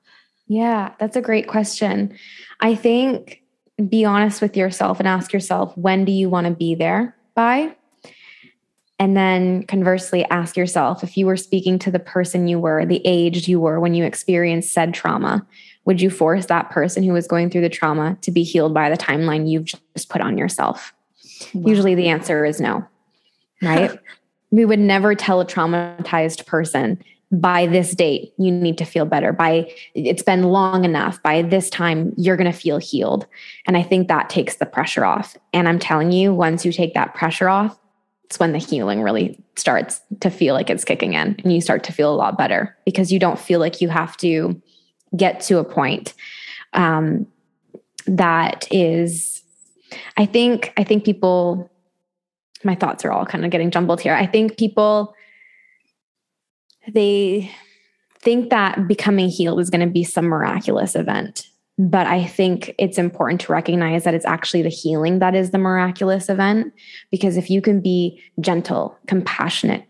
[0.48, 2.18] Yeah, that's a great question.
[2.60, 3.42] I think
[3.88, 7.76] be honest with yourself and ask yourself when do you want to be there by?
[8.98, 13.02] And then conversely, ask yourself if you were speaking to the person you were, the
[13.04, 15.46] age you were when you experienced said trauma,
[15.84, 18.90] would you force that person who was going through the trauma to be healed by
[18.90, 20.92] the timeline you've just put on yourself?
[21.54, 21.68] Wow.
[21.68, 22.84] Usually the answer is no,
[23.62, 23.96] right?
[24.50, 27.00] we would never tell a traumatized person
[27.30, 29.32] by this date you need to feel better.
[29.32, 31.22] By it's been long enough.
[31.22, 33.26] By this time you're going to feel healed.
[33.66, 35.36] And i think that takes the pressure off.
[35.52, 37.78] And i'm telling you once you take that pressure off
[38.24, 41.82] it's when the healing really starts to feel like it's kicking in and you start
[41.84, 44.60] to feel a lot better because you don't feel like you have to
[45.16, 46.12] get to a point
[46.74, 47.26] um,
[48.06, 49.42] that is
[50.18, 51.70] i think i think people
[52.64, 54.14] my thoughts are all kind of getting jumbled here.
[54.14, 55.14] I think people
[56.94, 57.50] they
[58.20, 62.98] think that becoming healed is going to be some miraculous event but i think it's
[62.98, 66.72] important to recognize that it's actually the healing that is the miraculous event
[67.10, 69.84] because if you can be gentle compassionate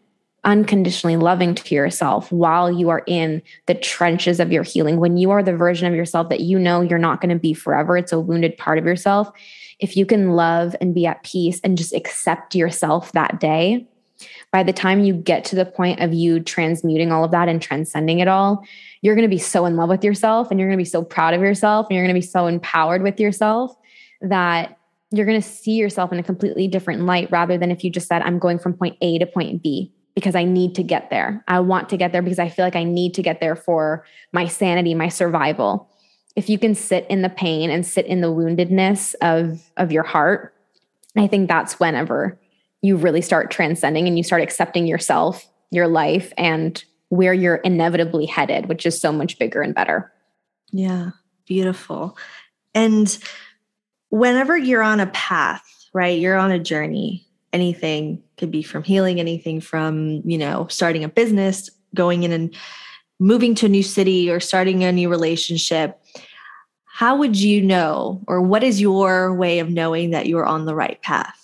[0.44, 5.30] unconditionally loving to yourself while you are in the trenches of your healing, when you
[5.30, 8.12] are the version of yourself that you know you're not going to be forever, it's
[8.12, 9.30] a wounded part of yourself.
[9.78, 13.86] If you can love and be at peace and just accept yourself that day,
[14.51, 17.61] by the time you get to the point of you transmuting all of that and
[17.61, 18.64] transcending it all,
[19.03, 21.03] you're going to be so in love with yourself and you're going to be so
[21.03, 23.76] proud of yourself and you're going to be so empowered with yourself
[24.22, 24.78] that
[25.11, 28.09] you're going to see yourself in a completely different light rather than if you just
[28.09, 31.44] said, I'm going from point A to point B because I need to get there.
[31.46, 34.05] I want to get there because I feel like I need to get there for
[34.32, 35.88] my sanity, my survival.
[36.36, 40.03] If you can sit in the pain and sit in the woundedness of of your
[40.03, 40.55] heart,
[41.16, 42.38] I think that's whenever
[42.82, 48.26] you really start transcending and you start accepting yourself, your life and where you're inevitably
[48.26, 50.12] headed, which is so much bigger and better.
[50.70, 51.10] Yeah,
[51.46, 52.16] beautiful.
[52.74, 53.18] And
[54.10, 56.18] whenever you're on a path, right?
[56.18, 61.08] You're on a journey anything could be from healing anything from you know starting a
[61.08, 62.54] business going in and
[63.18, 66.00] moving to a new city or starting a new relationship
[66.84, 70.74] how would you know or what is your way of knowing that you're on the
[70.74, 71.38] right path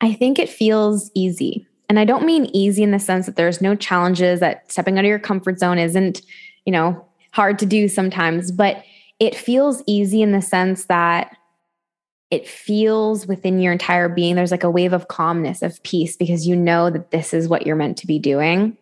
[0.00, 1.66] i think it feels easy.
[1.88, 5.04] And i don't mean easy in the sense that there's no challenges that stepping out
[5.04, 6.22] of your comfort zone isn't
[6.64, 8.84] you know hard to do sometimes but
[9.20, 11.36] it feels easy in the sense that
[12.30, 16.46] it feels within your entire being there's like a wave of calmness of peace because
[16.46, 18.76] you know that this is what you're meant to be doing.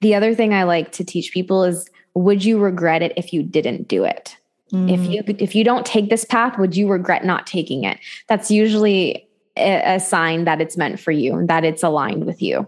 [0.00, 3.42] The other thing i like to teach people is would you regret it if you
[3.42, 4.36] didn't do it?
[4.72, 4.90] Mm.
[4.90, 7.98] if you if you don't take this path would you regret not taking it?
[8.28, 12.66] That's usually a, sign that it's meant for you and that it's aligned with you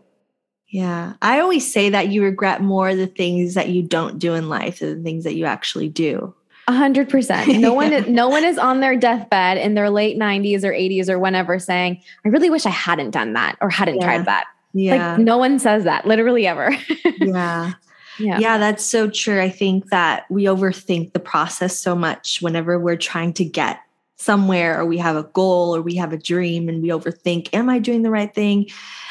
[0.69, 4.49] yeah i always say that you regret more the things that you don't do in
[4.49, 6.35] life than the things that you actually do
[6.67, 7.59] a hundred percent.
[7.59, 11.11] No one, is, no one is on their deathbed in their late nineties or eighties
[11.11, 14.05] or whenever saying, "I really wish I hadn't done that or hadn't yeah.
[14.05, 16.75] tried that." Yeah, like no one says that, literally ever.
[17.19, 17.75] yeah,
[18.19, 18.59] yeah, yeah.
[18.59, 19.41] That's so true.
[19.41, 23.81] I think that we overthink the process so much whenever we're trying to get
[24.17, 27.69] somewhere, or we have a goal, or we have a dream, and we overthink, "Am
[27.69, 28.71] I doing the right thing?"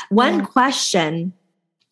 [0.10, 0.46] One yeah.
[0.46, 1.34] question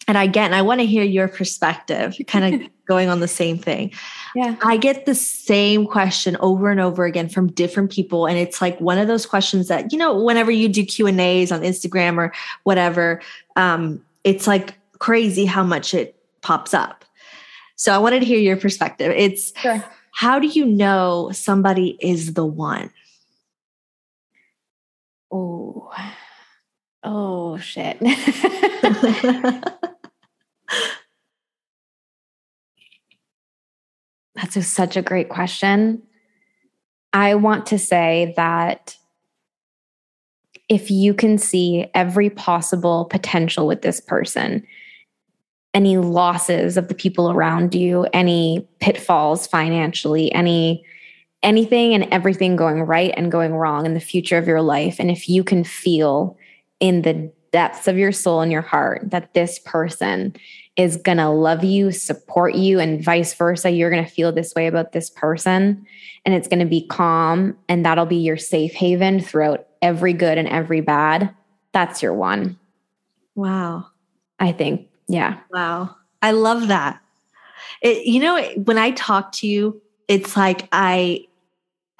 [0.07, 3.93] and again, I want to hear your perspective, kind of going on the same thing.
[4.35, 4.55] Yeah.
[4.61, 8.25] I get the same question over and over again from different people.
[8.25, 11.21] And it's like one of those questions that, you know, whenever you do Q and
[11.21, 12.33] A's on Instagram or
[12.63, 13.21] whatever,
[13.55, 17.05] um, it's like crazy how much it pops up.
[17.75, 19.13] So I wanted to hear your perspective.
[19.15, 19.83] It's sure.
[20.11, 22.91] how do you know somebody is the one?
[27.03, 27.97] Oh, shit.
[34.35, 36.03] That's a, such a great question.
[37.11, 38.95] I want to say that
[40.69, 44.65] if you can see every possible potential with this person,
[45.73, 50.85] any losses of the people around you, any pitfalls financially, any
[51.43, 55.09] anything and everything going right and going wrong in the future of your life and
[55.09, 56.37] if you can feel
[56.79, 60.35] in the depths of your soul and your heart that this person
[60.77, 63.69] is going to love you, support you, and vice versa.
[63.69, 65.85] You're going to feel this way about this person,
[66.25, 70.37] and it's going to be calm, and that'll be your safe haven throughout every good
[70.37, 71.33] and every bad.
[71.73, 72.57] That's your one.
[73.35, 73.87] Wow.
[74.39, 75.39] I think, yeah.
[75.51, 75.95] Wow.
[76.21, 77.01] I love that.
[77.81, 81.25] It, you know, when I talk to you, it's like I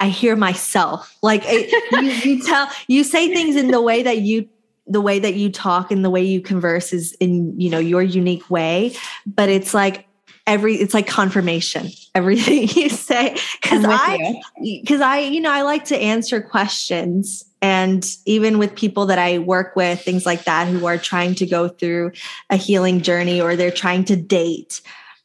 [0.02, 1.16] I hear myself.
[1.22, 4.48] Like it, you, you tell, you say things in the way that you
[4.88, 8.02] the way that you talk and the way you converse is in you know your
[8.02, 8.96] unique way.
[9.24, 10.08] But it's like
[10.44, 13.36] every it's like confirmation everything you say.
[13.62, 17.44] Because i because i you know i like to answer questions.
[17.62, 21.46] And even with people that i work with things like that who are trying to
[21.46, 22.10] go through
[22.50, 24.80] a healing journey or they're trying to date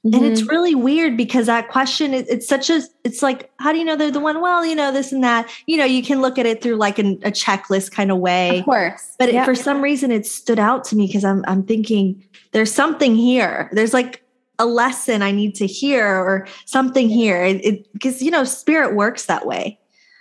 [0.08, 0.24] mm-hmm.
[0.24, 0.49] and it's mm-hmm.
[0.49, 3.95] really weird because that question it, it's such a it's like how do you know
[3.95, 6.45] they're the one well you know this and that you know you can look at
[6.45, 9.43] it through like an, a checklist kind of way of course but yep.
[9.43, 13.16] it, for some reason it stood out to me because i'm i'm thinking there's something
[13.16, 14.24] here there's like
[14.60, 17.60] a lesson I need to hear or something here.
[17.93, 19.80] Because, you know, spirit works that way.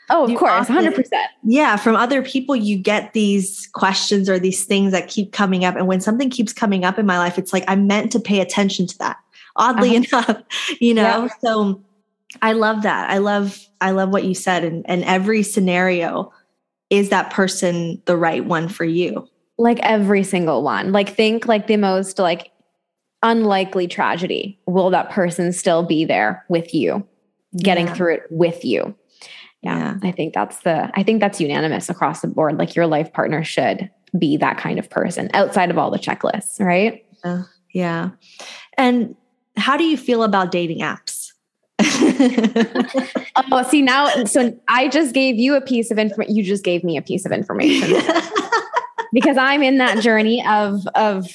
[0.09, 1.09] Oh, of you course, often, 100%.
[1.43, 5.74] Yeah, from other people, you get these questions or these things that keep coming up.
[5.74, 8.41] And when something keeps coming up in my life, it's like I'm meant to pay
[8.41, 9.16] attention to that,
[9.57, 10.25] oddly uh-huh.
[10.29, 10.43] enough,
[10.81, 11.03] you know?
[11.03, 11.29] Yeah.
[11.41, 11.83] So
[12.43, 13.11] I love that.
[13.11, 14.65] I love, I love what you said.
[14.65, 16.33] And, and every scenario,
[16.91, 19.29] is that person the right one for you?
[19.59, 20.93] Like every single one.
[20.93, 22.51] Like think like the most like
[23.23, 27.07] unlikely tragedy, will that person still be there with you,
[27.57, 27.95] getting yeah.
[27.95, 28.95] through it with you?
[29.63, 32.59] Yeah, yeah, I think that's the, I think that's unanimous across the board.
[32.59, 36.61] Like your life partner should be that kind of person outside of all the checklists,
[36.61, 37.05] right?
[37.25, 37.43] Uh,
[37.73, 38.11] yeah.
[38.79, 39.17] And
[39.57, 41.33] how do you feel about dating apps?
[43.53, 46.35] oh, see now, so I just gave you a piece of information.
[46.35, 47.91] You just gave me a piece of information
[49.13, 51.27] because I'm in that journey of of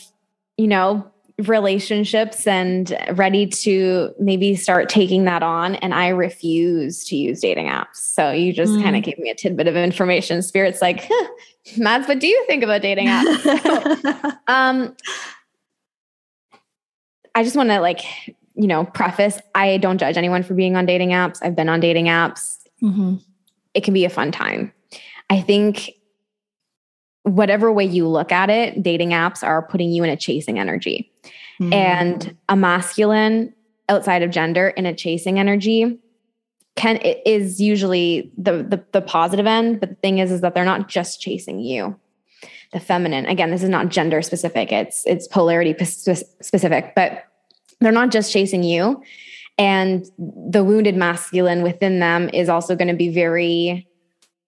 [0.57, 1.11] you know
[1.47, 7.67] relationships and ready to maybe start taking that on and i refuse to use dating
[7.67, 8.83] apps so you just mm.
[8.83, 11.27] kind of gave me a tidbit of information spirit's like huh,
[11.77, 14.95] mads what do you think about dating apps so, um
[17.35, 18.01] i just want to like
[18.55, 21.79] you know preface i don't judge anyone for being on dating apps i've been on
[21.79, 23.15] dating apps mm-hmm.
[23.73, 24.71] it can be a fun time
[25.29, 25.91] i think
[27.23, 31.11] whatever way you look at it, dating apps are putting you in a chasing energy.
[31.59, 31.73] Mm-hmm.
[31.73, 33.53] And a masculine
[33.89, 35.99] outside of gender in a chasing energy
[36.75, 40.65] can is usually the, the the positive end, but the thing is is that they're
[40.65, 41.99] not just chasing you.
[42.73, 44.71] The feminine, again, this is not gender specific.
[44.71, 47.25] It's it's polarity specific, but
[47.81, 49.03] they're not just chasing you.
[49.57, 53.87] And the wounded masculine within them is also going to be very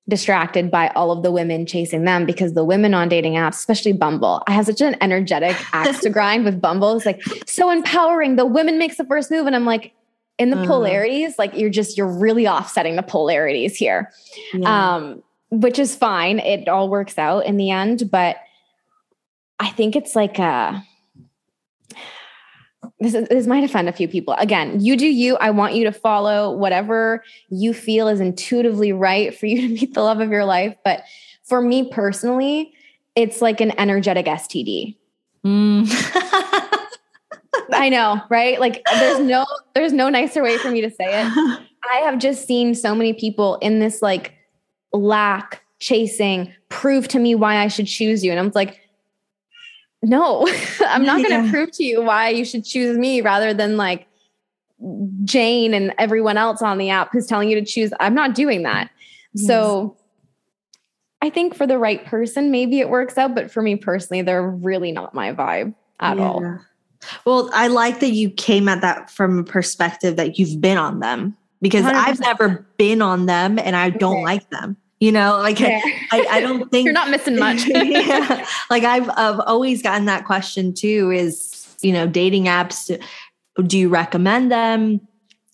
[0.10, 3.94] distracted by all of the women chasing them because the women on dating apps, especially
[3.94, 6.96] Bumble, I have such an energetic axe to grind with Bumble.
[6.98, 8.36] It's like so empowering.
[8.36, 9.48] The women makes the first move.
[9.48, 9.94] And I'm like,
[10.40, 14.12] in the uh, polarities, like you're just, you're really offsetting the polarities here.
[14.54, 14.96] Yeah.
[14.96, 15.24] Um,
[15.62, 16.40] which is fine.
[16.40, 18.10] It all works out in the end.
[18.12, 18.38] But
[19.60, 20.84] I think it's like a
[23.00, 24.34] this, is, this might offend a few people.
[24.36, 25.38] Again, you do you.
[25.38, 29.94] I want you to follow whatever you feel is intuitively right for you to meet
[29.94, 30.76] the love of your life.
[30.84, 31.04] But
[31.44, 32.74] for me personally,
[33.16, 34.96] it's like an energetic STD.
[35.46, 35.90] Mm.
[37.74, 38.60] I know, right?
[38.60, 39.46] Like there's no
[39.76, 41.60] there's no nicer way for me to say it.
[41.92, 44.34] I have just seen so many people in this like
[44.94, 48.32] lack chasing, prove to me why I should choose you.
[48.32, 48.80] And I'm like,
[50.02, 50.48] no,
[50.88, 54.08] I'm not going to prove to you why you should choose me rather than like
[55.24, 57.92] Jane and everyone else on the app who's telling you to choose.
[58.00, 58.90] I'm not doing that.
[59.34, 59.48] Yes.
[59.48, 59.98] So
[61.22, 63.34] I think for the right person, maybe it works out.
[63.34, 66.24] But for me personally, they're really not my vibe at yeah.
[66.24, 66.60] all.
[67.26, 71.00] Well, I like that you came at that from a perspective that you've been on
[71.00, 74.24] them because i have never been on them and I don't okay.
[74.24, 75.82] like them you know like yeah.
[76.12, 77.66] I, I, don't think you're not missing much.
[77.74, 78.48] Yeah.
[78.70, 82.98] like I've, I've always gotten that question too is you know dating apps
[83.68, 85.02] do you recommend them?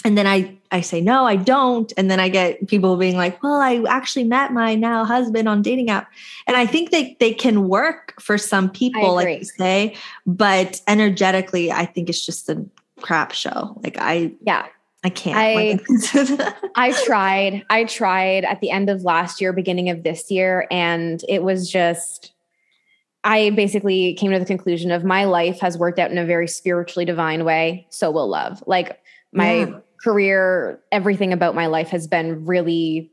[0.06, 1.92] And then i i say no i don't.
[1.98, 5.64] And then i get people being like well i actually met my now husband on
[5.64, 6.08] dating app.
[6.46, 9.96] And i think they they can work for some people like you say
[10.28, 12.64] but energetically i think it's just a
[13.02, 13.80] crap show.
[13.84, 14.68] Like i yeah
[15.04, 15.38] I can't.
[15.38, 17.66] I, I tried.
[17.70, 21.70] I tried at the end of last year, beginning of this year, and it was
[21.70, 22.34] just
[23.24, 26.48] I basically came to the conclusion of my life has worked out in a very
[26.48, 28.64] spiritually divine way, so will love.
[28.66, 29.02] Like
[29.34, 29.80] my yeah.
[30.04, 33.12] career, everything about my life has been really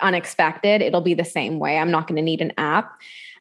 [0.00, 0.80] unexpected.
[0.80, 1.78] It'll be the same way.
[1.78, 2.92] I'm not going to need an app.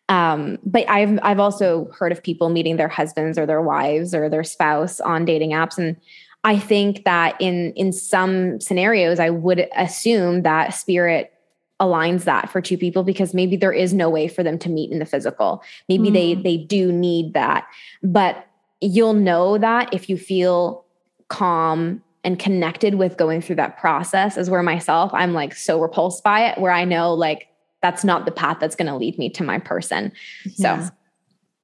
[0.07, 4.30] Um, but I've I've also heard of people meeting their husbands or their wives or
[4.30, 5.97] their spouse on dating apps and
[6.46, 11.34] I think that in in some scenarios, I would assume that spirit
[11.82, 14.91] aligns that for two people because maybe there is no way for them to meet
[14.91, 15.64] in the physical.
[15.89, 16.14] Maybe mm.
[16.14, 17.68] they they do need that.
[18.04, 18.48] But
[18.80, 20.86] you'll know that if you feel
[21.28, 26.24] calm and connected with going through that process is where myself I'm like so repulsed
[26.24, 27.48] by it where I know like
[27.82, 30.12] that's not the path that's going to lead me to my person.
[30.58, 30.86] Yeah.
[30.86, 30.91] So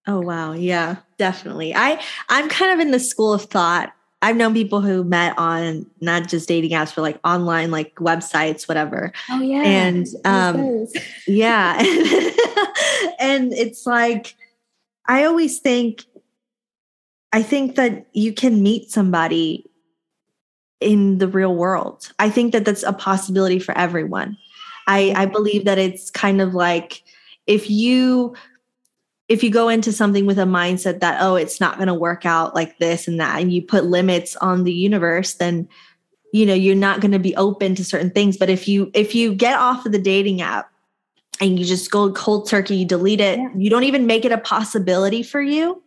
[0.07, 1.75] Oh wow, yeah, definitely.
[1.75, 3.93] I I'm kind of in the school of thought.
[4.21, 8.67] I've known people who met on not just dating apps, but like online, like websites,
[8.67, 9.11] whatever.
[9.29, 10.87] Oh yeah, and um,
[11.27, 11.77] yeah,
[13.19, 14.35] and it's like
[15.07, 16.05] I always think.
[17.33, 19.71] I think that you can meet somebody
[20.81, 22.11] in the real world.
[22.19, 24.37] I think that that's a possibility for everyone.
[24.87, 27.03] I, I believe that it's kind of like
[27.47, 28.35] if you
[29.31, 32.25] if you go into something with a mindset that oh it's not going to work
[32.25, 35.67] out like this and that and you put limits on the universe then
[36.33, 38.37] you know you're not going to be open to certain things.
[38.37, 40.69] But if you if you get off of the dating app
[41.39, 43.49] and you just go cold turkey you delete it yeah.
[43.55, 45.81] you don't even make it a possibility for you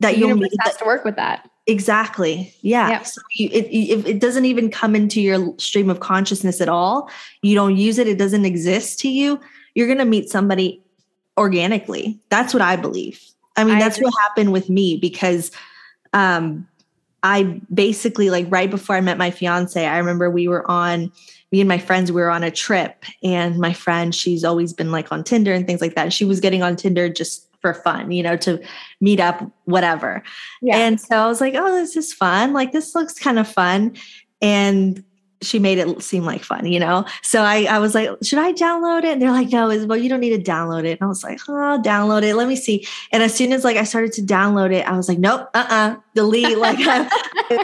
[0.00, 1.48] that the universe has to work with that.
[1.66, 2.54] Exactly.
[2.62, 3.02] Yeah.
[3.02, 7.10] So you, it, it, it doesn't even come into your stream of consciousness at all
[7.42, 9.40] you don't use it it doesn't exist to you
[9.74, 10.82] you're going to meet somebody
[11.38, 12.20] organically.
[12.28, 13.22] That's what I believe.
[13.56, 14.06] I mean, I that's agree.
[14.06, 15.50] what happened with me because
[16.12, 16.68] um,
[17.22, 21.10] I basically, like, right before I met my fiance, I remember we were on,
[21.50, 23.04] me and my friends, we were on a trip.
[23.22, 26.12] And my friend, she's always been like on Tinder and things like that.
[26.12, 28.62] She was getting on Tinder just for fun, you know, to
[29.00, 30.22] meet up, whatever.
[30.62, 30.76] Yeah.
[30.76, 32.52] And so I was like, oh, this is fun.
[32.52, 33.96] Like, this looks kind of fun.
[34.40, 35.02] And
[35.40, 37.04] she made it seem like fun, you know?
[37.22, 39.12] So I, I was like, should I download it?
[39.12, 40.92] And they're like, no, well, you don't need to download it.
[40.92, 42.34] And I was like, oh, download it.
[42.34, 42.86] Let me see.
[43.12, 45.96] And as soon as like I started to download it, I was like, nope, uh-uh,
[46.14, 46.48] delete.
[46.58, 46.78] Like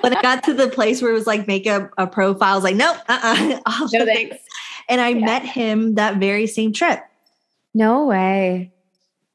[0.02, 2.54] when I got to the place where it was like make a, a profile, I
[2.54, 3.88] was like, nope, uh-uh.
[3.92, 4.36] no thanks.
[4.88, 5.24] And I yeah.
[5.24, 7.00] met him that very same trip.
[7.74, 8.72] No way.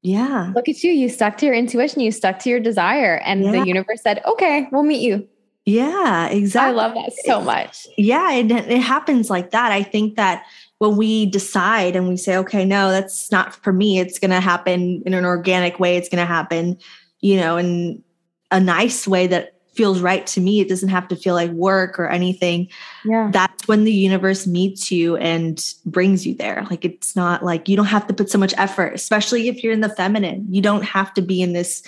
[0.01, 0.53] Yeah.
[0.55, 0.91] Look at you.
[0.91, 1.99] You stuck to your intuition.
[2.01, 3.17] You stuck to your desire.
[3.25, 3.51] And yeah.
[3.51, 5.27] the universe said, okay, we'll meet you.
[5.69, 6.79] Yeah, exactly.
[6.79, 7.87] I love that so much.
[7.97, 9.71] Yeah, it, it happens like that.
[9.71, 10.43] I think that
[10.79, 14.39] when we decide and we say, okay, no, that's not for me, it's going to
[14.39, 15.95] happen in an organic way.
[15.95, 16.79] It's going to happen,
[17.21, 18.03] you know, in
[18.49, 20.59] a nice way that feels right to me.
[20.59, 22.67] It doesn't have to feel like work or anything.
[23.05, 23.29] Yeah.
[23.31, 26.65] That's when the universe meets you and brings you there.
[26.69, 29.73] Like it's not like you don't have to put so much effort, especially if you're
[29.73, 30.47] in the feminine.
[30.49, 31.83] You don't have to be in this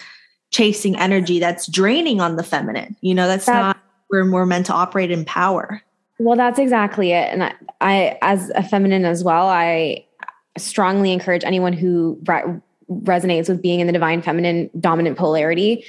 [0.52, 2.96] chasing energy that's draining on the feminine.
[3.02, 3.78] You know, that's, not
[4.08, 5.82] where we're meant to operate in power.
[6.20, 7.30] Well, that's exactly it.
[7.32, 10.06] And I, I as a feminine as well, I
[10.58, 15.84] strongly encourage anyone who re- resonates with being in the divine feminine dominant polarity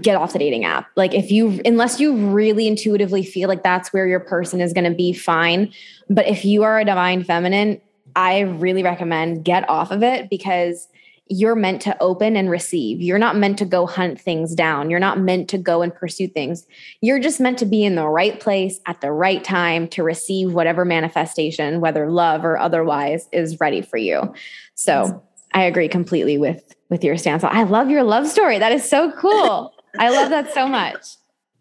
[0.00, 0.88] get off the dating app.
[0.96, 4.90] Like if you unless you really intuitively feel like that's where your person is going
[4.90, 5.72] to be fine,
[6.10, 7.80] but if you are a divine feminine,
[8.16, 10.88] I really recommend get off of it because
[11.28, 13.00] you're meant to open and receive.
[13.00, 14.90] You're not meant to go hunt things down.
[14.90, 16.66] You're not meant to go and pursue things.
[17.00, 20.52] You're just meant to be in the right place at the right time to receive
[20.52, 24.34] whatever manifestation, whether love or otherwise, is ready for you.
[24.74, 25.22] So
[25.52, 27.42] I agree completely with with your stance.
[27.42, 28.58] I love your love story.
[28.58, 29.72] That is so cool.
[29.98, 31.06] I love that so much.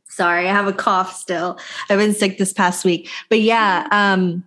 [0.09, 1.57] Sorry, I have a cough still.
[1.89, 3.09] I've been sick this past week.
[3.29, 4.43] But yeah, um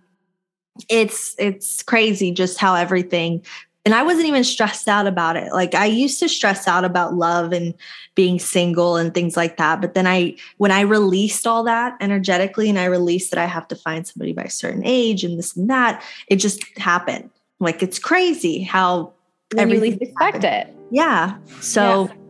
[0.89, 3.43] it's it's crazy just how everything
[3.87, 5.53] and I wasn't even stressed out about it.
[5.53, 7.73] Like I used to stress out about love and
[8.15, 9.79] being single and things like that.
[9.79, 13.65] But then I, when I released all that energetically and I released that I have
[13.69, 17.29] to find somebody by a certain age and this and that, it just happened.
[17.61, 19.13] Like it's crazy how
[19.53, 20.69] when you least expect happened.
[20.69, 20.75] it.
[20.91, 21.37] Yeah.
[21.61, 22.26] So yeah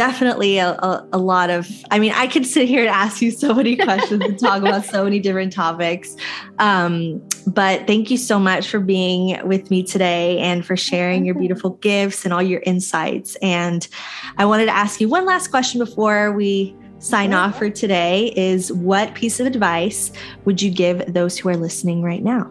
[0.00, 3.30] definitely a, a, a, lot of i mean i could sit here and ask you
[3.30, 6.16] so many questions and talk about so many different topics.
[6.58, 11.34] Um, but thank you so much for being with me today and for sharing your
[11.34, 13.36] beautiful gifts and all your insights.
[13.42, 13.86] And
[14.38, 18.72] i wanted to ask you one last question before we sign off for today is
[18.72, 20.12] what piece of advice
[20.46, 22.50] would you give those who are listening right now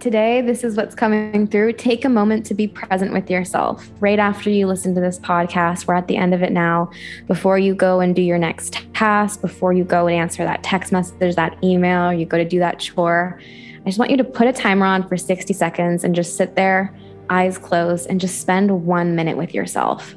[0.00, 1.74] today, this is what's coming through.
[1.74, 3.88] Take a moment to be present with yourself.
[4.00, 6.90] Right after you listen to this podcast, we're at the end of it now.
[7.26, 10.90] Before you go and do your next task, before you go and answer that text
[10.90, 13.38] message, that email, you go to do that chore,
[13.80, 16.54] I just want you to put a timer on for 60 seconds and just sit
[16.54, 16.94] there,
[17.30, 20.14] eyes closed, and just spend one minute with yourself.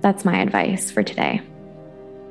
[0.00, 1.42] That's my advice for today.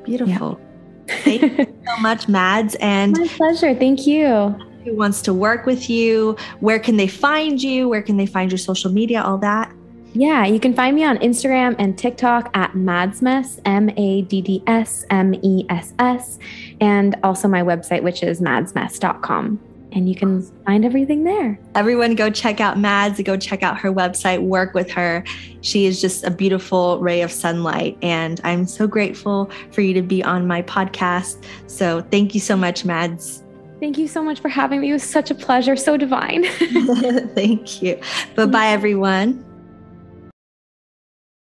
[0.03, 0.59] Beautiful.
[1.07, 1.15] Yeah.
[1.23, 2.75] Thank you so much, Mads.
[2.75, 3.73] And my pleasure.
[3.75, 7.89] Thank you who wants to work with you, where can they find you?
[7.89, 9.71] Where can they find your social media, all that?
[10.13, 14.63] Yeah, you can find me on Instagram and TikTok at Maddsmess, M A D D
[14.65, 16.39] S M E S S,
[16.79, 19.59] and also my website, which is maddsmess.com
[19.93, 21.57] and you can find everything there.
[21.73, 25.23] Everyone go check out Mads, go check out her website, work with her.
[25.61, 30.01] She is just a beautiful ray of sunlight and I'm so grateful for you to
[30.01, 31.43] be on my podcast.
[31.67, 33.43] So thank you so much Mads.
[33.79, 34.89] Thank you so much for having me.
[34.89, 36.45] It was such a pleasure, so divine.
[37.35, 37.99] Thank you.
[38.35, 39.46] Bye bye, everyone.